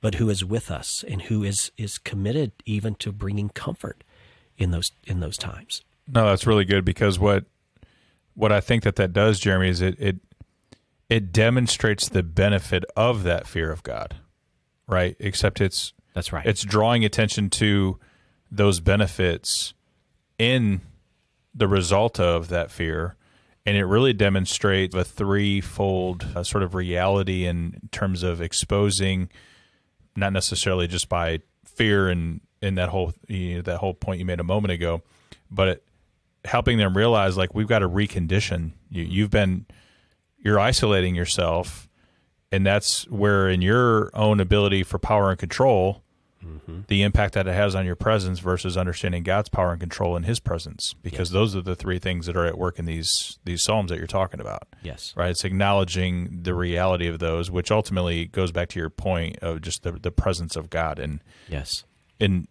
but 0.00 0.14
who 0.16 0.30
is 0.30 0.44
with 0.44 0.70
us 0.70 1.04
and 1.06 1.22
who 1.22 1.42
is 1.42 1.70
is 1.76 1.98
committed 1.98 2.52
even 2.64 2.94
to 2.96 3.12
bringing 3.12 3.48
comfort 3.50 4.04
in 4.56 4.70
those 4.70 4.92
in 5.04 5.20
those 5.20 5.36
times. 5.36 5.82
No, 6.06 6.26
that's 6.26 6.46
really 6.46 6.64
good 6.64 6.84
because 6.84 7.18
what 7.18 7.44
what 8.34 8.52
I 8.52 8.60
think 8.60 8.82
that 8.84 8.96
that 8.96 9.12
does, 9.12 9.40
Jeremy, 9.40 9.68
is 9.68 9.80
it 9.80 9.98
it 9.98 10.16
it 11.14 11.30
demonstrates 11.30 12.08
the 12.08 12.24
benefit 12.24 12.84
of 12.96 13.22
that 13.22 13.46
fear 13.46 13.70
of 13.70 13.84
God, 13.84 14.16
right? 14.88 15.14
Except 15.20 15.60
it's 15.60 15.92
That's 16.12 16.32
right. 16.32 16.44
it's 16.44 16.62
drawing 16.62 17.04
attention 17.04 17.50
to 17.50 18.00
those 18.50 18.80
benefits 18.80 19.74
in 20.40 20.80
the 21.54 21.68
result 21.68 22.18
of 22.18 22.48
that 22.48 22.72
fear 22.72 23.14
and 23.64 23.76
it 23.76 23.84
really 23.84 24.12
demonstrates 24.12 24.92
a 24.96 25.04
threefold 25.04 26.26
uh, 26.34 26.42
sort 26.42 26.64
of 26.64 26.74
reality 26.74 27.46
in 27.46 27.88
terms 27.92 28.24
of 28.24 28.40
exposing 28.40 29.30
not 30.16 30.32
necessarily 30.32 30.88
just 30.88 31.08
by 31.08 31.38
fear 31.64 32.08
and 32.08 32.40
in 32.60 32.74
that 32.74 32.88
whole 32.88 33.12
you 33.28 33.56
know, 33.56 33.62
that 33.62 33.78
whole 33.78 33.94
point 33.94 34.18
you 34.18 34.24
made 34.24 34.40
a 34.40 34.44
moment 34.44 34.72
ago 34.72 35.00
but 35.48 35.68
it, 35.68 35.84
helping 36.44 36.76
them 36.76 36.96
realize 36.96 37.36
like 37.36 37.54
we've 37.54 37.68
got 37.68 37.78
to 37.78 37.88
recondition 37.88 38.72
you 38.90 39.04
you've 39.04 39.30
been 39.30 39.64
you're 40.44 40.60
isolating 40.60 41.16
yourself 41.16 41.88
and 42.52 42.64
that's 42.64 43.08
where 43.08 43.48
in 43.48 43.60
your 43.62 44.10
own 44.14 44.38
ability 44.38 44.84
for 44.84 44.98
power 45.00 45.30
and 45.30 45.38
control 45.40 46.04
mm-hmm. 46.44 46.82
the 46.86 47.02
impact 47.02 47.34
that 47.34 47.48
it 47.48 47.54
has 47.54 47.74
on 47.74 47.84
your 47.84 47.96
presence 47.96 48.38
versus 48.38 48.76
understanding 48.76 49.24
God's 49.24 49.48
power 49.48 49.72
and 49.72 49.80
control 49.80 50.16
in 50.16 50.22
his 50.22 50.38
presence 50.38 50.94
because 51.02 51.30
those 51.30 51.56
are 51.56 51.62
the 51.62 51.74
three 51.74 51.98
things 51.98 52.26
that 52.26 52.36
are 52.36 52.46
at 52.46 52.56
work 52.56 52.78
in 52.78 52.84
these 52.84 53.38
these 53.44 53.62
psalms 53.62 53.90
that 53.90 53.98
you're 53.98 54.06
talking 54.06 54.40
about 54.40 54.68
yes. 54.82 55.12
right 55.16 55.30
it's 55.30 55.44
acknowledging 55.44 56.42
the 56.42 56.54
reality 56.54 57.08
of 57.08 57.18
those 57.18 57.50
which 57.50 57.72
ultimately 57.72 58.26
goes 58.26 58.52
back 58.52 58.68
to 58.68 58.78
your 58.78 58.90
point 58.90 59.38
of 59.40 59.60
just 59.60 59.82
the, 59.82 59.92
the 59.92 60.12
presence 60.12 60.54
of 60.54 60.70
God 60.70 60.98
and 60.98 61.20
Yes. 61.48 61.84
in 62.20 62.46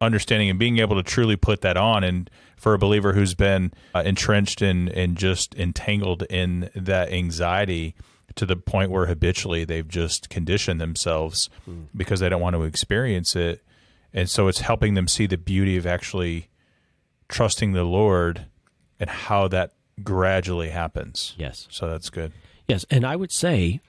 understanding 0.00 0.48
and 0.48 0.58
being 0.58 0.78
able 0.78 0.96
to 0.96 1.02
truly 1.02 1.36
put 1.36 1.60
that 1.60 1.76
on. 1.76 2.04
And 2.04 2.30
for 2.56 2.74
a 2.74 2.78
believer 2.78 3.12
who's 3.14 3.34
been 3.34 3.72
uh, 3.94 4.02
entrenched 4.04 4.60
and 4.60 4.88
and 4.90 5.16
just 5.16 5.54
entangled 5.54 6.24
in 6.24 6.70
that 6.74 7.10
anxiety 7.10 7.94
to 8.36 8.46
the 8.46 8.56
point 8.56 8.90
where 8.90 9.06
habitually 9.06 9.64
they've 9.64 9.88
just 9.88 10.28
conditioned 10.30 10.80
themselves 10.80 11.50
because 11.96 12.20
they 12.20 12.28
don't 12.28 12.40
want 12.40 12.54
to 12.54 12.62
experience 12.62 13.34
it. 13.34 13.62
And 14.12 14.28
so 14.28 14.46
it's 14.48 14.60
helping 14.60 14.94
them 14.94 15.08
see 15.08 15.26
the 15.26 15.36
beauty 15.36 15.76
of 15.76 15.86
actually 15.86 16.48
trusting 17.28 17.72
the 17.72 17.84
lord 17.84 18.46
and 18.98 19.08
how 19.10 19.48
that 19.48 19.72
gradually 20.02 20.68
happens. 20.68 21.34
Yes. 21.38 21.66
so 21.70 21.88
that's 21.88 22.10
good. 22.10 22.32
Yes, 22.68 22.84
and 22.90 23.04
I 23.04 23.16
would 23.16 23.32
say 23.32 23.80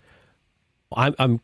I'm 0.96 1.14
I'm 1.20 1.42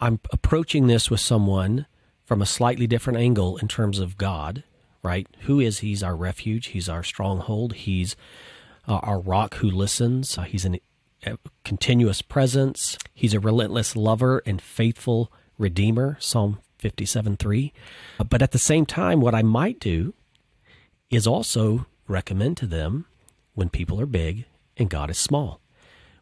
I'm 0.00 0.20
approaching 0.32 0.86
this 0.86 1.10
with 1.10 1.20
someone 1.20 1.86
from 2.26 2.42
a 2.42 2.46
slightly 2.46 2.86
different 2.86 3.18
angle 3.18 3.56
in 3.56 3.68
terms 3.68 3.98
of 3.98 4.18
God, 4.18 4.62
right? 5.02 5.26
Who 5.42 5.60
is 5.60 5.78
he's 5.78 6.02
our 6.02 6.14
refuge, 6.14 6.66
he's 6.68 6.88
our 6.88 7.02
stronghold, 7.02 7.72
he's 7.72 8.16
uh, 8.86 8.96
our 9.02 9.18
rock 9.18 9.54
who 9.56 9.70
listens, 9.70 10.36
uh, 10.36 10.42
he's 10.42 10.66
an, 10.66 10.78
a 11.24 11.38
continuous 11.64 12.20
presence, 12.20 12.98
he's 13.14 13.32
a 13.32 13.40
relentless 13.40 13.96
lover 13.96 14.42
and 14.44 14.60
faithful 14.60 15.32
redeemer, 15.58 16.18
Psalm 16.20 16.58
57:3. 16.82 17.72
Uh, 18.20 18.24
But 18.24 18.42
at 18.42 18.50
the 18.50 18.58
same 18.58 18.84
time 18.84 19.22
what 19.22 19.34
I 19.34 19.42
might 19.42 19.80
do 19.80 20.12
is 21.08 21.26
also 21.26 21.86
recommend 22.06 22.58
to 22.58 22.66
them 22.66 23.06
when 23.54 23.70
people 23.70 23.98
are 24.00 24.06
big 24.06 24.44
and 24.76 24.90
God 24.90 25.08
is 25.08 25.16
small 25.16 25.60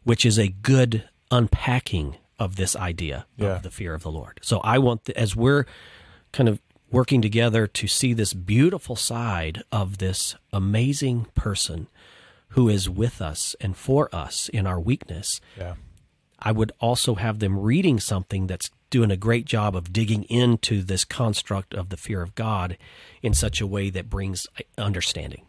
which 0.05 0.25
is 0.25 0.39
a 0.39 0.47
good 0.47 1.09
unpacking 1.31 2.15
of 2.39 2.55
this 2.55 2.75
idea 2.75 3.25
Yeah. 3.37 3.55
of 3.57 3.63
the 3.63 3.71
fear 3.71 3.93
of 3.93 4.03
the 4.03 4.11
Lord. 4.11 4.39
So 4.43 4.59
I 4.59 4.77
want, 4.77 5.05
the, 5.05 5.17
as 5.17 5.35
we're 5.35 5.65
kind 6.31 6.49
of 6.49 6.59
working 6.91 7.21
together 7.21 7.65
to 7.67 7.87
see 7.87 8.13
this 8.13 8.33
beautiful 8.33 8.95
side 8.95 9.63
of 9.71 9.97
this 9.97 10.35
amazing 10.53 11.27
person 11.35 11.87
who 12.49 12.69
is 12.69 12.89
with 12.89 13.21
us 13.21 13.55
and 13.59 13.75
for 13.75 14.13
us 14.15 14.49
in 14.49 14.65
our 14.67 14.79
weakness, 14.79 15.41
yeah 15.57 15.75
I 16.37 16.51
would 16.51 16.73
also 16.79 17.15
have 17.15 17.39
them 17.39 17.57
reading 17.57 17.99
something 17.99 18.45
that's 18.45 18.69
doing 18.91 19.09
a 19.09 19.17
great 19.17 19.45
job 19.45 19.75
of 19.75 19.91
digging 19.91 20.23
into 20.25 20.83
this 20.83 21.03
construct 21.03 21.73
of 21.73 21.89
the 21.89 21.97
fear 21.97 22.21
of 22.21 22.35
God 22.35 22.77
in 23.23 23.33
such 23.33 23.61
a 23.61 23.65
way 23.65 23.89
that 23.89 24.09
brings 24.11 24.45
uh, 24.59 24.61
understanding, 24.79 25.43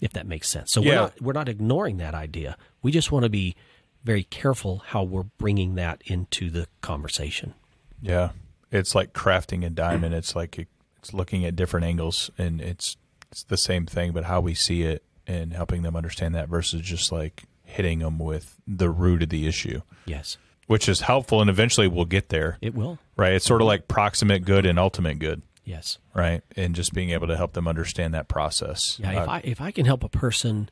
if 0.00 0.12
that 0.14 0.26
makes 0.26 0.48
sense. 0.48 0.72
So 0.72 0.80
we're 0.80 0.94
not 0.96 1.20
we're 1.22 1.32
not 1.34 1.48
ignoring 1.48 1.98
that 1.98 2.14
idea. 2.14 2.56
We 2.82 2.90
just 2.90 3.12
want 3.12 3.22
to 3.24 3.28
be 3.28 3.54
very 4.04 4.24
careful 4.24 4.82
how 4.86 5.02
we're 5.02 5.22
bringing 5.38 5.74
that 5.76 6.02
into 6.06 6.50
the 6.50 6.66
conversation. 6.80 7.54
Yeah, 8.00 8.30
it's 8.70 8.94
like 8.94 9.12
crafting 9.12 9.64
a 9.64 9.70
diamond. 9.70 10.14
It's 10.14 10.34
like 10.34 10.66
it's 10.98 11.12
looking 11.14 11.44
at 11.44 11.56
different 11.56 11.86
angles, 11.86 12.30
and 12.38 12.60
it's 12.60 12.96
it's 13.30 13.44
the 13.44 13.56
same 13.56 13.86
thing, 13.86 14.12
but 14.12 14.24
how 14.24 14.40
we 14.40 14.54
see 14.54 14.82
it 14.82 15.02
and 15.26 15.52
helping 15.52 15.82
them 15.82 15.96
understand 15.96 16.34
that 16.34 16.48
versus 16.48 16.82
just 16.82 17.10
like 17.12 17.44
hitting 17.64 18.00
them 18.00 18.18
with 18.18 18.56
the 18.66 18.90
root 18.90 19.22
of 19.22 19.28
the 19.30 19.46
issue, 19.46 19.80
Yes, 20.04 20.36
which 20.66 20.88
is 20.88 21.00
helpful, 21.00 21.40
and 21.40 21.48
eventually 21.48 21.88
we'll 21.88 22.04
get 22.04 22.28
there. 22.28 22.58
it 22.60 22.74
will. 22.74 22.98
Right? 23.16 23.32
It's 23.34 23.46
sort 23.46 23.62
of 23.62 23.66
like 23.66 23.88
proximate 23.88 24.44
good 24.44 24.66
and 24.66 24.78
ultimate 24.78 25.18
good, 25.20 25.40
Yes. 25.64 25.98
right? 26.12 26.42
And 26.56 26.74
just 26.74 26.92
being 26.92 27.10
able 27.10 27.28
to 27.28 27.36
help 27.36 27.52
them 27.54 27.66
understand 27.68 28.12
that 28.14 28.28
process. 28.28 28.98
Yeah, 29.00 29.22
if 29.22 29.28
Uh, 29.28 29.30
I 29.30 29.40
if 29.44 29.60
I 29.60 29.70
can 29.70 29.86
help 29.86 30.04
a 30.04 30.08
person 30.10 30.68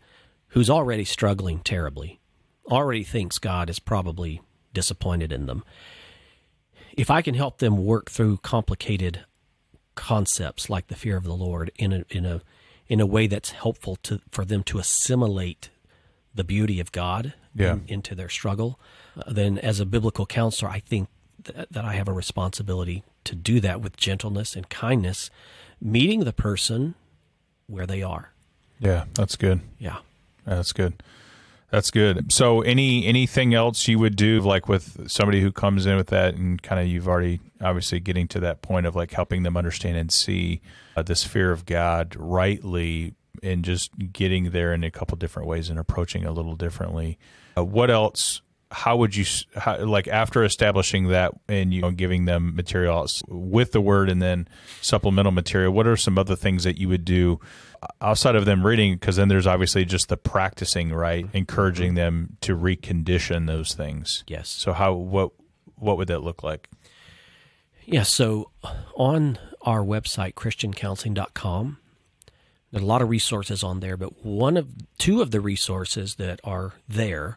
who's 0.49 0.69
already 0.69 1.05
struggling 1.05 1.61
terribly, 1.61 2.20
already 2.71 3.05
thinks 3.05 3.39
God 3.39 3.69
is 3.71 3.79
probably 3.79 4.41
disappointed 4.73 5.33
in 5.33 5.47
them. 5.47 5.65
If 6.97 7.11
I 7.11 7.23
can 7.23 7.35
help 7.35 7.59
them 7.59 7.85
work 7.85 8.11
through 8.11 8.39
complicated 8.39 9.25
concepts 9.95 10.71
like 10.71 10.87
the 10.89 10.95
fear 10.95 11.17
of 11.17 11.25
the 11.25 11.35
Lord 11.35 11.71
in 11.77 11.93
a 11.93 12.05
in 12.11 12.25
a 12.25 12.41
in 12.89 13.01
a 13.01 13.07
way 13.07 13.27
that's 13.27 13.51
helpful 13.51 13.97
to 13.97 14.21
for 14.31 14.45
them 14.45 14.63
to 14.65 14.79
assimilate 14.79 15.71
the 16.35 16.45
beauty 16.45 16.81
of 16.81 16.93
God 16.93 17.35
Yeah. 17.55 17.73
in- 17.75 17.85
into 17.89 18.15
their 18.15 18.29
struggle, 18.29 18.79
uh, 19.17 19.33
then 19.33 19.59
as 19.59 19.81
a 19.81 19.87
biblical 19.87 20.27
counselor, 20.27 20.71
I 20.71 20.79
think 20.79 21.09
that, 21.43 21.73
that 21.73 21.85
I 21.85 21.95
have 21.95 22.07
a 22.09 22.13
responsibility 22.13 23.03
to 23.25 23.35
do 23.35 23.59
that 23.61 23.81
with 23.81 23.97
gentleness 23.97 24.55
and 24.55 24.69
kindness, 24.69 25.31
meeting 25.81 26.21
the 26.21 26.33
person 26.33 26.95
where 27.67 27.87
they 27.87 28.03
are. 28.03 28.33
yeah, 28.79 29.05
that's 29.15 29.35
good. 29.37 29.61
Yeah. 29.79 29.99
That's 30.47 30.73
good. 30.73 31.03
That's 31.71 31.91
good. 31.91 32.33
So, 32.33 32.63
any 32.63 33.07
anything 33.07 33.55
else 33.55 33.87
you 33.87 33.99
would 33.99 34.17
do, 34.17 34.41
like 34.41 34.69
with 34.69 35.09
somebody 35.11 35.41
who 35.41 35.53
comes 35.53 35.87
in 35.87 35.97
with 35.97 36.09
that, 36.09 36.35
and 36.35 36.61
kind 36.61 36.81
of 36.81 36.89
you've 36.89 37.07
already 37.07 37.41
obviously 37.61 38.01
getting 38.01 38.27
to 38.29 38.41
that 38.41 38.61
point 38.61 38.87
of 38.87 38.97
like 38.97 39.13
helping 39.13 39.45
them 39.45 39.57
understand 39.57 39.97
and 39.97 40.11
see 40.11 40.61
uh, 40.97 41.03
this 41.03 41.23
fear 41.23 41.53
of 41.53 41.67
God 41.67 42.17
rightly, 42.19 43.15
and 43.43 43.65
just 43.65 43.93
getting 44.13 44.51
there 44.51 44.75
in 44.75 44.83
a 44.83 44.91
couple 44.91 45.17
different 45.17 45.49
ways 45.49 45.71
and 45.71 45.79
approaching 45.79 46.25
a 46.25 46.33
little 46.33 46.57
differently. 46.57 47.19
Uh, 47.57 47.65
what 47.65 47.91
else? 47.91 48.43
How 48.73 48.97
would 48.97 49.17
you 49.17 49.25
how, 49.57 49.85
like 49.85 50.07
after 50.09 50.45
establishing 50.45 51.09
that 51.09 51.33
and 51.49 51.75
you 51.75 51.83
know 51.83 51.91
giving 51.91 52.25
them 52.25 52.55
materials 52.55 53.23
with 53.29 53.73
the 53.73 53.81
word 53.81 54.09
and 54.09 54.23
then 54.23 54.47
supplemental 54.81 55.33
material? 55.33 55.73
What 55.73 55.87
are 55.87 55.97
some 55.97 56.17
other 56.19 56.37
things 56.37 56.65
that 56.65 56.79
you 56.79 56.89
would 56.89 57.05
do 57.05 57.41
outside 58.01 58.37
of 58.37 58.45
them 58.45 58.65
reading 58.65 58.95
because 58.95 59.17
then 59.17 59.29
there's 59.29 59.47
obviously 59.47 59.85
just 59.85 60.09
the 60.09 60.17
practicing 60.17 60.93
right 60.93 61.27
encouraging 61.33 61.95
them 61.95 62.37
to 62.43 62.55
recondition 62.55 63.47
those 63.47 63.73
things 63.73 64.23
Yes. 64.27 64.51
so 64.51 64.75
how 64.75 64.93
what 64.93 65.31
what 65.77 65.97
would 65.97 66.09
that 66.09 66.23
look 66.23 66.43
like 66.43 66.69
Yeah. 67.87 68.03
So 68.03 68.51
on 68.95 69.39
our 69.63 69.81
website, 69.83 70.35
ChristianCounseling.com, 70.35 71.79
there's 72.71 72.83
a 72.83 72.87
lot 72.87 73.03
of 73.03 73.09
resources 73.09 73.65
on 73.65 73.81
there, 73.81 73.97
but 73.97 74.25
one 74.25 74.57
of 74.57 74.69
two 74.99 75.21
of 75.23 75.31
the 75.31 75.41
resources 75.41 76.17
that 76.17 76.39
are 76.45 76.75
there 76.89 77.37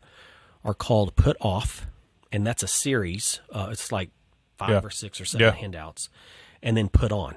are 0.63 0.73
called 0.73 1.15
Put 1.15 1.37
Off, 1.41 1.87
and 2.31 2.45
that's 2.45 2.63
a 2.63 2.67
series. 2.67 3.41
Uh, 3.51 3.69
it's 3.71 3.91
like 3.91 4.09
five 4.57 4.69
Yeah. 4.69 4.81
or 4.83 4.89
six 4.89 5.19
or 5.19 5.25
seven 5.25 5.47
Yeah. 5.47 5.51
handouts, 5.59 6.09
and 6.61 6.77
then 6.77 6.89
Put 6.89 7.11
On. 7.11 7.35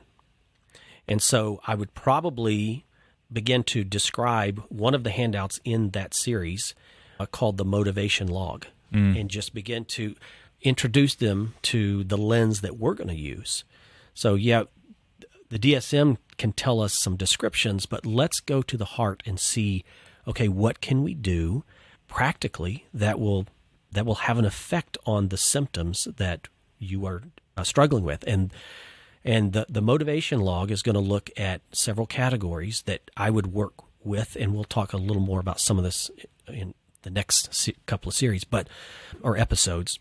And 1.08 1.22
so 1.22 1.60
I 1.66 1.74
would 1.74 1.94
probably 1.94 2.84
begin 3.32 3.62
to 3.64 3.84
describe 3.84 4.62
one 4.68 4.94
of 4.94 5.02
the 5.04 5.10
handouts 5.10 5.60
in 5.64 5.90
that 5.90 6.14
series 6.14 6.74
uh, 7.18 7.26
called 7.26 7.56
the 7.56 7.64
motivation 7.64 8.28
log 8.28 8.66
and 8.92 9.28
just 9.28 9.52
begin 9.52 9.84
to 9.84 10.14
introduce 10.62 11.14
them 11.14 11.54
to 11.60 12.02
the 12.04 12.16
lens 12.16 12.60
that 12.62 12.78
we're 12.78 12.94
going 12.94 13.08
to 13.08 13.14
use. 13.14 13.62
So, 14.14 14.36
yeah, 14.36 14.64
the 15.50 15.58
DSM 15.58 16.16
can 16.38 16.52
tell 16.52 16.80
us 16.80 16.94
some 16.94 17.14
descriptions, 17.16 17.84
but 17.84 18.06
let's 18.06 18.40
go 18.40 18.62
to 18.62 18.76
the 18.78 18.84
heart 18.86 19.22
and 19.26 19.38
see 19.38 19.84
okay, 20.26 20.48
what 20.48 20.80
can 20.80 21.02
we 21.02 21.12
do 21.14 21.62
practically 22.16 22.86
that 22.94 23.20
will 23.20 23.44
that 23.92 24.06
will 24.06 24.14
have 24.14 24.38
an 24.38 24.46
effect 24.46 24.96
on 25.04 25.28
the 25.28 25.36
symptoms 25.36 26.08
that 26.16 26.48
you 26.78 27.04
are 27.04 27.22
uh, 27.58 27.62
struggling 27.62 28.04
with 28.04 28.24
and 28.26 28.54
and 29.22 29.52
the, 29.52 29.66
the 29.68 29.82
motivation 29.82 30.40
log 30.40 30.70
is 30.70 30.82
going 30.82 30.94
to 30.94 31.00
look 31.00 31.28
at 31.36 31.60
several 31.72 32.06
categories 32.06 32.82
that 32.86 33.10
I 33.18 33.28
would 33.28 33.48
work 33.48 33.74
with, 34.04 34.36
and 34.38 34.54
we'll 34.54 34.62
talk 34.64 34.92
a 34.92 34.96
little 34.96 35.20
more 35.20 35.40
about 35.40 35.60
some 35.60 35.78
of 35.78 35.84
this 35.84 36.12
in 36.46 36.74
the 37.02 37.10
next 37.10 37.68
couple 37.86 38.08
of 38.08 38.14
series, 38.14 38.44
but 38.44 38.68
or 39.22 39.36
episodes. 39.36 39.98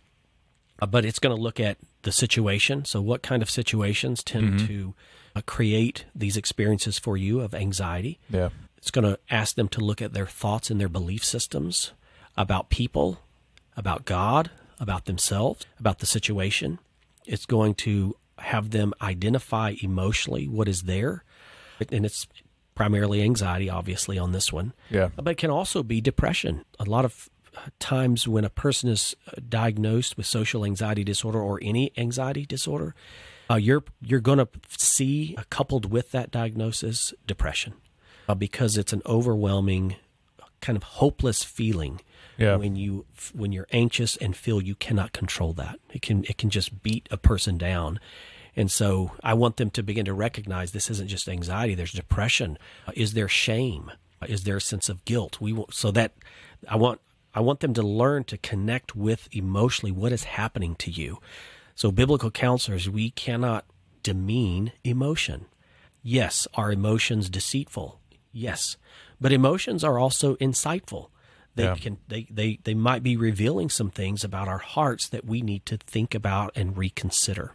Uh, 0.80 0.86
but 0.86 1.06
it's 1.06 1.18
going 1.18 1.36
to 1.36 1.42
look 1.42 1.60
at 1.60 1.80
the 2.04 2.12
situation. 2.12 2.86
So, 2.86 3.02
what 3.02 3.24
kind 3.24 3.42
of 3.42 3.50
situations 3.50 4.24
tend 4.24 4.60
to 4.68 4.94
uh, 5.36 5.42
create 5.46 6.06
these 6.14 6.38
experiences 6.38 7.00
for 7.00 7.18
you 7.18 7.42
of 7.42 7.56
anxiety? 7.56 8.20
Yeah. 8.30 8.50
It's 8.78 8.92
going 8.92 9.06
to 9.06 9.18
ask 9.32 9.56
them 9.56 9.70
to 9.70 9.82
look 9.82 10.04
at 10.04 10.14
their 10.14 10.28
thoughts 10.28 10.70
and 10.70 10.80
their 10.80 10.88
belief 10.88 11.26
systems 11.26 11.94
about 12.38 12.70
people, 12.70 13.20
about 13.78 14.06
God, 14.06 14.52
about 14.80 15.06
themselves, 15.06 15.66
about 15.80 16.00
the 16.00 16.06
situation. 16.06 16.80
It's 17.26 17.46
going 17.46 17.76
to 17.76 18.16
have 18.40 18.72
them 18.72 18.94
identify 19.02 19.76
emotionally 19.82 20.48
what 20.48 20.68
is 20.68 20.84
there. 20.84 21.24
And 21.92 22.06
it's 22.06 22.28
primarily 22.76 23.22
anxiety, 23.22 23.70
obviously, 23.70 24.20
on 24.20 24.32
this 24.32 24.52
one. 24.52 24.74
Yeah. 24.90 25.10
But 25.16 25.32
it 25.32 25.38
can 25.38 25.50
also 25.50 25.82
be 25.82 26.02
depression. 26.02 26.66
A 26.80 26.84
lot 26.84 27.06
of 27.06 27.30
times 27.80 28.28
when 28.28 28.44
a 28.44 28.50
person 28.50 28.90
is 28.90 29.16
diagnosed 29.48 30.18
with 30.18 30.26
social 30.26 30.66
anxiety 30.66 31.04
disorder 31.04 31.40
or 31.40 31.60
any 31.62 31.92
anxiety 31.98 32.46
disorder, 32.46 32.94
uh, 33.50 33.56
you're 33.56 33.84
you're 34.02 34.20
going 34.20 34.40
to 34.40 34.48
see 34.78 35.36
uh, 35.38 35.44
coupled 35.50 35.92
with 35.92 36.12
that 36.12 36.32
diagnosis 36.32 37.14
depression 37.28 37.74
uh, 38.28 38.36
because 38.36 38.76
it's 38.78 38.92
an 38.94 39.02
overwhelming 39.06 39.96
kind 40.62 40.76
of 40.76 40.84
hopeless 40.84 41.44
feeling 41.44 42.02
Yeah. 42.38 42.56
when 42.58 42.76
you 42.76 43.06
when 43.34 43.52
you're 43.52 43.68
anxious 43.72 44.16
and 44.18 44.36
feel 44.36 44.62
you 44.62 44.76
cannot 44.76 45.14
control 45.14 45.54
that. 45.54 45.80
It 45.94 46.02
can 46.02 46.24
it 46.26 46.38
can 46.38 46.50
just 46.50 46.84
beat 46.84 47.08
a 47.12 47.18
person 47.18 47.58
down. 47.58 48.00
And 48.56 48.72
so 48.72 49.12
I 49.24 49.34
want 49.34 49.58
them 49.58 49.70
to 49.72 49.84
begin 49.84 50.06
to 50.06 50.14
recognize 50.14 50.72
this 50.72 50.90
isn't 50.90 51.10
just 51.10 51.28
anxiety. 51.28 51.76
There's 51.76 51.92
depression. 51.92 52.58
Uh, 52.88 52.94
is 52.96 53.14
there 53.14 53.28
shame? 53.28 53.92
Uh, 54.22 54.28
Is 54.30 54.44
there 54.46 54.58
a 54.58 54.62
sense 54.62 54.88
of 54.88 55.04
guilt? 55.04 55.42
We 55.42 55.52
want, 55.52 55.74
so 55.74 55.92
that 55.92 56.14
I 56.70 56.78
want 56.78 57.02
I 57.34 57.42
want 57.42 57.60
them 57.60 57.74
to 57.74 57.82
learn 57.84 58.24
to 58.26 58.38
connect 58.38 58.96
with 58.96 59.28
emotionally 59.34 59.92
what 59.92 60.14
is 60.14 60.24
happening 60.24 60.76
to 60.76 60.90
you. 60.92 61.20
So 61.76 61.92
biblical 61.92 62.32
counselors, 62.32 62.90
we 62.90 63.10
cannot 63.10 63.66
demean 64.04 64.72
emotion. 64.86 65.48
Yes, 66.02 66.48
are 66.54 66.72
emotions 66.72 67.30
deceitful? 67.30 68.00
Yes. 68.32 68.78
But 69.20 69.34
emotions 69.34 69.84
are 69.84 70.00
also 70.00 70.36
insightful. 70.36 71.10
They 71.56 71.64
Yeah. 71.64 71.76
can 71.76 71.98
they, 72.08 72.28
they 72.30 72.60
they 72.64 72.74
might 72.74 73.02
be 73.04 73.16
revealing 73.18 73.70
some 73.70 73.90
things 73.90 74.24
about 74.24 74.48
our 74.48 74.58
hearts 74.58 75.08
that 75.10 75.26
we 75.26 75.42
need 75.42 75.66
to 75.68 75.78
think 75.78 76.14
about 76.14 76.52
and 76.56 76.78
reconsider. 76.78 77.54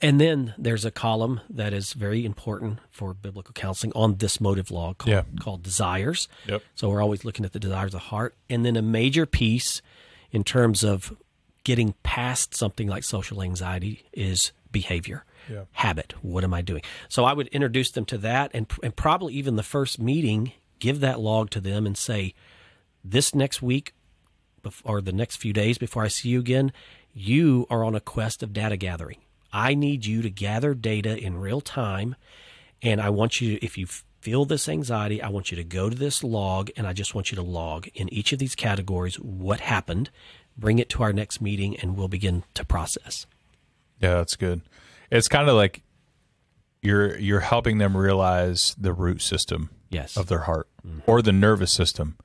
And 0.00 0.20
then 0.20 0.54
there's 0.56 0.84
a 0.86 0.90
column 0.90 1.40
that 1.50 1.72
is 1.74 1.92
very 1.92 2.24
important 2.24 2.78
for 2.90 3.12
biblical 3.12 3.52
counseling 3.52 3.92
on 3.94 4.16
this 4.16 4.40
motive 4.40 4.70
law 4.70 4.94
called, 4.94 5.12
Yeah. 5.12 5.22
called 5.38 5.62
desires. 5.62 6.28
Yep. 6.48 6.62
So 6.74 6.88
we're 6.88 7.02
always 7.02 7.24
looking 7.26 7.44
at 7.44 7.52
the 7.52 7.60
desires 7.60 7.88
of 7.94 8.00
the 8.00 8.06
heart. 8.06 8.34
And 8.48 8.64
then 8.64 8.76
a 8.76 8.82
major 8.82 9.26
piece 9.26 9.82
in 10.30 10.44
terms 10.44 10.82
of 10.82 11.14
getting 11.64 11.94
past 12.02 12.54
something 12.54 12.88
like 12.88 13.04
social 13.04 13.42
anxiety 13.42 14.04
is 14.14 14.52
behavior, 14.72 15.24
Yeah. 15.48 15.64
habit. 15.72 16.14
What 16.22 16.42
am 16.42 16.54
I 16.54 16.62
doing? 16.62 16.82
So 17.10 17.24
I 17.24 17.34
would 17.34 17.48
introduce 17.48 17.90
them 17.90 18.06
to 18.06 18.18
that 18.18 18.50
and, 18.54 18.66
and 18.82 18.96
probably 18.96 19.34
even 19.34 19.56
the 19.56 19.62
first 19.62 19.98
meeting, 20.00 20.52
give 20.78 21.00
that 21.00 21.20
log 21.20 21.50
to 21.50 21.60
them 21.60 21.86
and 21.86 21.96
say, 21.98 22.34
this 23.04 23.34
next 23.34 23.62
week 23.62 23.94
or 24.84 25.00
the 25.00 25.12
next 25.12 25.36
few 25.36 25.52
days 25.52 25.78
before 25.78 26.04
I 26.04 26.08
see 26.08 26.28
you 26.30 26.40
again, 26.40 26.72
you 27.12 27.66
are 27.68 27.84
on 27.84 27.94
a 27.94 28.00
quest 28.00 28.42
of 28.42 28.52
data 28.52 28.76
gathering. 28.76 29.18
I 29.52 29.74
need 29.74 30.06
you 30.06 30.22
to 30.22 30.30
gather 30.30 30.74
data 30.74 31.16
in 31.16 31.36
real 31.36 31.60
time. 31.60 32.16
And 32.80 33.00
I 33.00 33.10
want 33.10 33.40
you, 33.40 33.58
if 33.60 33.76
you 33.76 33.86
feel 34.20 34.44
this 34.44 34.68
anxiety, 34.68 35.20
I 35.20 35.28
want 35.28 35.50
you 35.50 35.56
to 35.56 35.64
go 35.64 35.90
to 35.90 35.96
this 35.96 36.24
log 36.24 36.70
and 36.76 36.86
I 36.86 36.92
just 36.92 37.14
want 37.14 37.30
you 37.30 37.36
to 37.36 37.42
log 37.42 37.88
in 37.94 38.08
each 38.12 38.32
of 38.32 38.38
these 38.38 38.54
categories 38.54 39.16
what 39.16 39.60
happened, 39.60 40.10
bring 40.56 40.78
it 40.78 40.88
to 40.90 41.02
our 41.02 41.12
next 41.12 41.40
meeting, 41.40 41.76
and 41.76 41.96
we'll 41.96 42.08
begin 42.08 42.44
to 42.54 42.64
process. 42.64 43.26
Yeah, 44.00 44.14
that's 44.14 44.36
good. 44.36 44.62
It's 45.10 45.28
kind 45.28 45.48
of 45.48 45.54
like 45.54 45.82
you're 46.80 47.16
you're 47.18 47.40
helping 47.40 47.78
them 47.78 47.96
realize 47.96 48.74
the 48.78 48.92
root 48.92 49.22
system 49.22 49.70
Yes. 49.90 50.16
of 50.16 50.28
their 50.28 50.40
heart 50.40 50.68
mm-hmm. 50.86 51.00
or 51.06 51.20
the 51.20 51.32
nervous 51.32 51.70
system, 51.70 52.16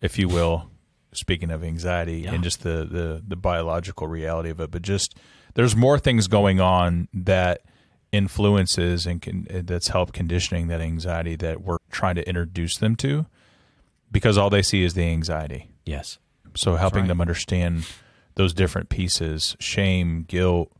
if 0.00 0.18
you 0.18 0.28
will. 0.28 0.70
Speaking 1.12 1.50
of 1.50 1.64
anxiety 1.64 2.20
Yeah. 2.20 2.34
and 2.34 2.44
just 2.44 2.62
the, 2.62 2.86
the 2.88 3.22
the 3.26 3.34
biological 3.34 4.06
reality 4.06 4.50
of 4.50 4.60
it, 4.60 4.70
but 4.70 4.82
just 4.82 5.16
there's 5.54 5.74
more 5.74 5.98
things 5.98 6.28
going 6.28 6.60
on 6.60 7.08
that 7.12 7.62
influences 8.12 9.06
and 9.06 9.20
can, 9.20 9.46
uh, 9.52 9.62
that's 9.64 9.88
help 9.88 10.12
conditioning 10.12 10.68
that 10.68 10.80
anxiety 10.80 11.34
that 11.36 11.62
we're 11.62 11.78
trying 11.90 12.14
to 12.14 12.28
introduce 12.28 12.76
them 12.76 12.94
to, 12.96 13.26
because 14.12 14.38
all 14.38 14.50
they 14.50 14.62
see 14.62 14.84
is 14.84 14.94
the 14.94 15.02
anxiety. 15.02 15.68
Yes. 15.84 16.18
So 16.54 16.76
helping 16.76 17.00
right. 17.02 17.08
them 17.08 17.20
understand 17.20 17.84
those 18.36 18.54
different 18.54 18.88
pieces, 18.88 19.56
shame, 19.58 20.24
guilt, 20.28 20.70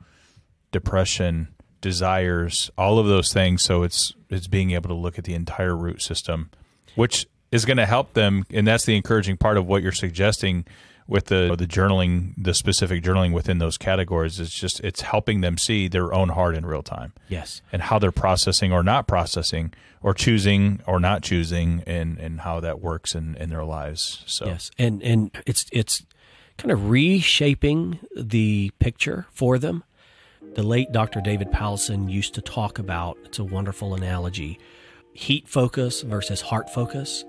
depression, 0.73 1.49
desires, 1.81 2.71
all 2.79 2.99
of 3.01 3.07
those 3.07 3.33
things. 3.33 3.63
So 3.63 3.83
it's 3.83 4.15
it's 4.29 4.47
being 4.47 4.71
able 4.71 4.89
to 4.89 4.95
look 4.95 5.19
at 5.19 5.25
the 5.25 5.35
entire 5.35 5.77
root 5.77 6.03
system, 6.03 6.51
which 6.95 7.27
is 7.53 7.65
going 7.65 7.77
to 7.79 7.87
help 7.87 8.13
them, 8.15 8.45
and 8.51 8.67
that's 8.67 8.85
the 8.85 8.97
encouraging 8.97 9.37
part 9.37 9.57
of 9.57 9.67
what 9.67 9.83
you're 9.83 9.93
suggesting 9.93 10.65
with 11.09 11.27
the 11.27 11.55
the 11.59 11.67
journaling, 11.67 12.35
the 12.39 12.55
specific 12.55 13.03
journaling 13.03 13.33
within 13.33 13.59
those 13.59 13.77
categories. 13.77 14.39
It's 14.39 14.55
just 14.55 14.79
it's 14.81 15.01
helping 15.01 15.41
them 15.41 15.59
see 15.59 15.89
their 15.89 16.15
own 16.15 16.29
heart 16.29 16.55
in 16.55 16.65
real 16.65 16.83
time 16.85 17.13
Yes. 17.29 17.63
and 17.73 17.83
how 17.83 17.99
they're 17.99 18.13
processing 18.13 18.73
or 18.73 18.85
not 18.85 19.09
processing 19.09 19.73
or 20.03 20.15
choosing 20.15 20.81
or 20.87 21.01
not 21.01 21.23
choosing 21.25 21.83
and 21.87 22.17
and 22.19 22.43
how 22.43 22.61
that 22.61 22.81
works 22.81 23.15
in 23.17 23.35
in 23.37 23.51
their 23.51 23.65
lives. 23.65 24.23
So 24.27 24.47
Yes, 24.47 24.71
and 24.79 25.03
and 25.03 25.31
it's 25.47 25.67
it's 25.73 26.05
kind 26.59 26.71
of 26.71 26.91
reshaping 26.91 27.99
the 28.17 28.71
picture 28.79 29.27
for 29.33 29.59
them. 29.59 29.83
The 30.55 30.63
late 30.63 30.93
Dr. 30.93 31.21
David 31.21 31.51
Powlison 31.51 32.11
used 32.11 32.35
to 32.35 32.41
talk 32.41 32.79
about. 32.79 33.19
It's 33.25 33.39
a 33.41 33.45
wonderful 33.45 33.95
analogy: 33.95 34.61
heat 35.13 35.49
focus 35.49 36.03
versus 36.03 36.41
heart 36.43 36.71
focus. 36.73 37.25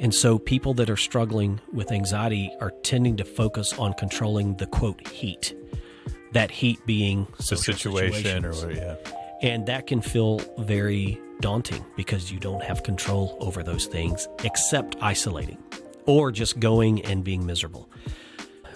And 0.00 0.14
so, 0.14 0.38
people 0.38 0.72
that 0.74 0.88
are 0.88 0.96
struggling 0.96 1.60
with 1.74 1.92
anxiety 1.92 2.50
are 2.58 2.70
tending 2.82 3.18
to 3.18 3.24
focus 3.24 3.78
on 3.78 3.92
controlling 3.92 4.56
the 4.56 4.66
quote 4.66 5.06
heat. 5.08 5.54
That 6.32 6.50
heat 6.50 6.78
being 6.86 7.26
the 7.36 7.56
situation 7.56 8.46
or 8.46 8.52
what, 8.54 8.74
yeah. 8.74 8.96
And 9.42 9.66
that 9.66 9.86
can 9.86 10.00
feel 10.00 10.38
very 10.58 11.20
daunting 11.40 11.84
because 11.96 12.32
you 12.32 12.38
don't 12.38 12.62
have 12.62 12.82
control 12.82 13.36
over 13.40 13.62
those 13.62 13.86
things 13.86 14.26
except 14.42 14.96
isolating 15.02 15.58
or 16.06 16.32
just 16.32 16.58
going 16.60 17.04
and 17.04 17.22
being 17.22 17.44
miserable. 17.44 17.90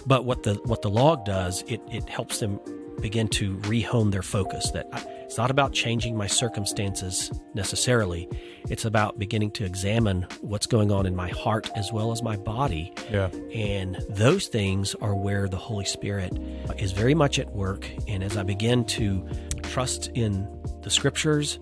But 0.05 0.25
what 0.25 0.43
the 0.43 0.55
what 0.65 0.83
the 0.83 0.91
log 0.91 1.25
does, 1.25 1.63
it, 1.63 1.81
it 1.91 2.07
helps 2.07 2.39
them 2.39 2.59
begin 3.01 3.27
to 3.29 3.57
rehome 3.57 4.11
their 4.11 4.21
focus 4.21 4.69
that 4.71 4.87
I, 4.93 5.03
it's 5.35 5.39
not 5.41 5.51
about 5.51 5.73
changing 5.73 6.15
my 6.15 6.27
circumstances 6.27 7.29
necessarily. 7.53 8.29
It's 8.69 8.85
about 8.85 9.19
beginning 9.19 9.51
to 9.51 9.65
examine 9.65 10.25
what's 10.39 10.65
going 10.65 10.93
on 10.93 11.05
in 11.05 11.13
my 11.13 11.27
heart 11.27 11.69
as 11.75 11.91
well 11.91 12.13
as 12.13 12.23
my 12.23 12.37
body 12.37 12.93
Yeah. 13.11 13.27
and 13.53 13.97
those 14.07 14.47
things 14.47 14.95
are 15.01 15.13
where 15.13 15.49
the 15.49 15.57
Holy 15.57 15.83
Spirit 15.83 16.31
is 16.77 16.93
very 16.93 17.13
much 17.13 17.37
at 17.37 17.51
work. 17.51 17.85
And 18.07 18.23
as 18.23 18.37
I 18.37 18.43
begin 18.43 18.85
to 18.85 19.27
trust 19.63 20.07
in 20.13 20.47
the 20.83 20.89
scriptures 20.89 21.59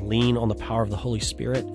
lean 0.00 0.36
on 0.36 0.46
the 0.46 0.54
power 0.54 0.82
of 0.82 0.90
the 0.90 0.96
Holy 0.96 1.18
Spirit, 1.18 1.66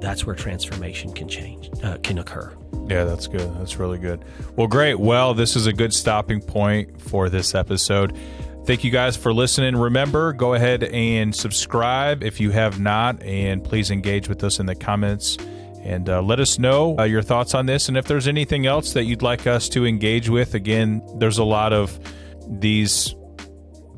that's 0.00 0.24
where 0.24 0.36
transformation 0.36 1.12
can 1.12 1.26
change, 1.26 1.70
uh, 1.82 1.96
can 2.04 2.18
occur. 2.20 2.52
Yeah, 2.88 3.02
that's 3.02 3.26
good. 3.26 3.52
That's 3.58 3.78
really 3.80 3.98
good. 3.98 4.24
Well, 4.54 4.68
great. 4.68 5.00
Well, 5.00 5.34
this 5.34 5.56
is 5.56 5.66
a 5.66 5.72
good 5.72 5.92
stopping 5.92 6.40
point 6.40 7.02
for 7.02 7.28
this 7.28 7.52
episode. 7.56 8.16
Thank 8.64 8.84
you 8.84 8.90
guys 8.90 9.16
for 9.16 9.32
listening. 9.32 9.74
Remember, 9.74 10.32
go 10.32 10.54
ahead 10.54 10.84
and 10.84 11.34
subscribe 11.34 12.22
if 12.22 12.38
you 12.40 12.50
have 12.50 12.78
not, 12.78 13.22
and 13.22 13.64
please 13.64 13.90
engage 13.90 14.28
with 14.28 14.44
us 14.44 14.60
in 14.60 14.66
the 14.66 14.74
comments 14.74 15.38
and 15.82 16.08
uh, 16.08 16.20
let 16.20 16.40
us 16.40 16.58
know 16.58 16.96
uh, 16.98 17.04
your 17.04 17.22
thoughts 17.22 17.54
on 17.54 17.66
this. 17.66 17.88
And 17.88 17.96
if 17.96 18.04
there's 18.04 18.28
anything 18.28 18.66
else 18.66 18.92
that 18.92 19.04
you'd 19.04 19.22
like 19.22 19.46
us 19.46 19.68
to 19.70 19.86
engage 19.86 20.28
with, 20.28 20.54
again, 20.54 21.02
there's 21.18 21.38
a 21.38 21.44
lot 21.44 21.72
of 21.72 21.98
these 22.46 23.14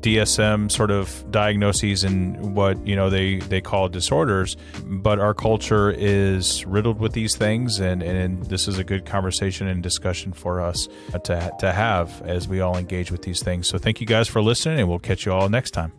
DSM 0.02 0.70
sort 0.70 0.90
of 0.90 1.24
diagnoses 1.30 2.04
and 2.04 2.54
what 2.54 2.84
you 2.86 2.96
know 2.96 3.08
they 3.08 3.36
they 3.36 3.60
call 3.60 3.88
disorders, 3.88 4.56
but 4.84 5.18
our 5.18 5.34
culture 5.34 5.90
is 5.90 6.66
riddled 6.66 6.98
with 6.98 7.12
these 7.12 7.36
things, 7.36 7.78
and 7.80 8.02
and 8.02 8.44
this 8.46 8.68
is 8.68 8.78
a 8.78 8.84
good 8.84 9.06
conversation 9.06 9.66
and 9.68 9.82
discussion 9.82 10.32
for 10.32 10.60
us 10.60 10.88
to 11.24 11.52
to 11.60 11.72
have 11.72 12.22
as 12.22 12.48
we 12.48 12.60
all 12.60 12.76
engage 12.76 13.10
with 13.10 13.22
these 13.22 13.42
things. 13.42 13.68
So 13.68 13.78
thank 13.78 14.00
you 14.00 14.06
guys 14.06 14.28
for 14.28 14.42
listening, 14.42 14.80
and 14.80 14.88
we'll 14.88 14.98
catch 14.98 15.24
you 15.24 15.32
all 15.32 15.48
next 15.48 15.70
time. 15.70 15.92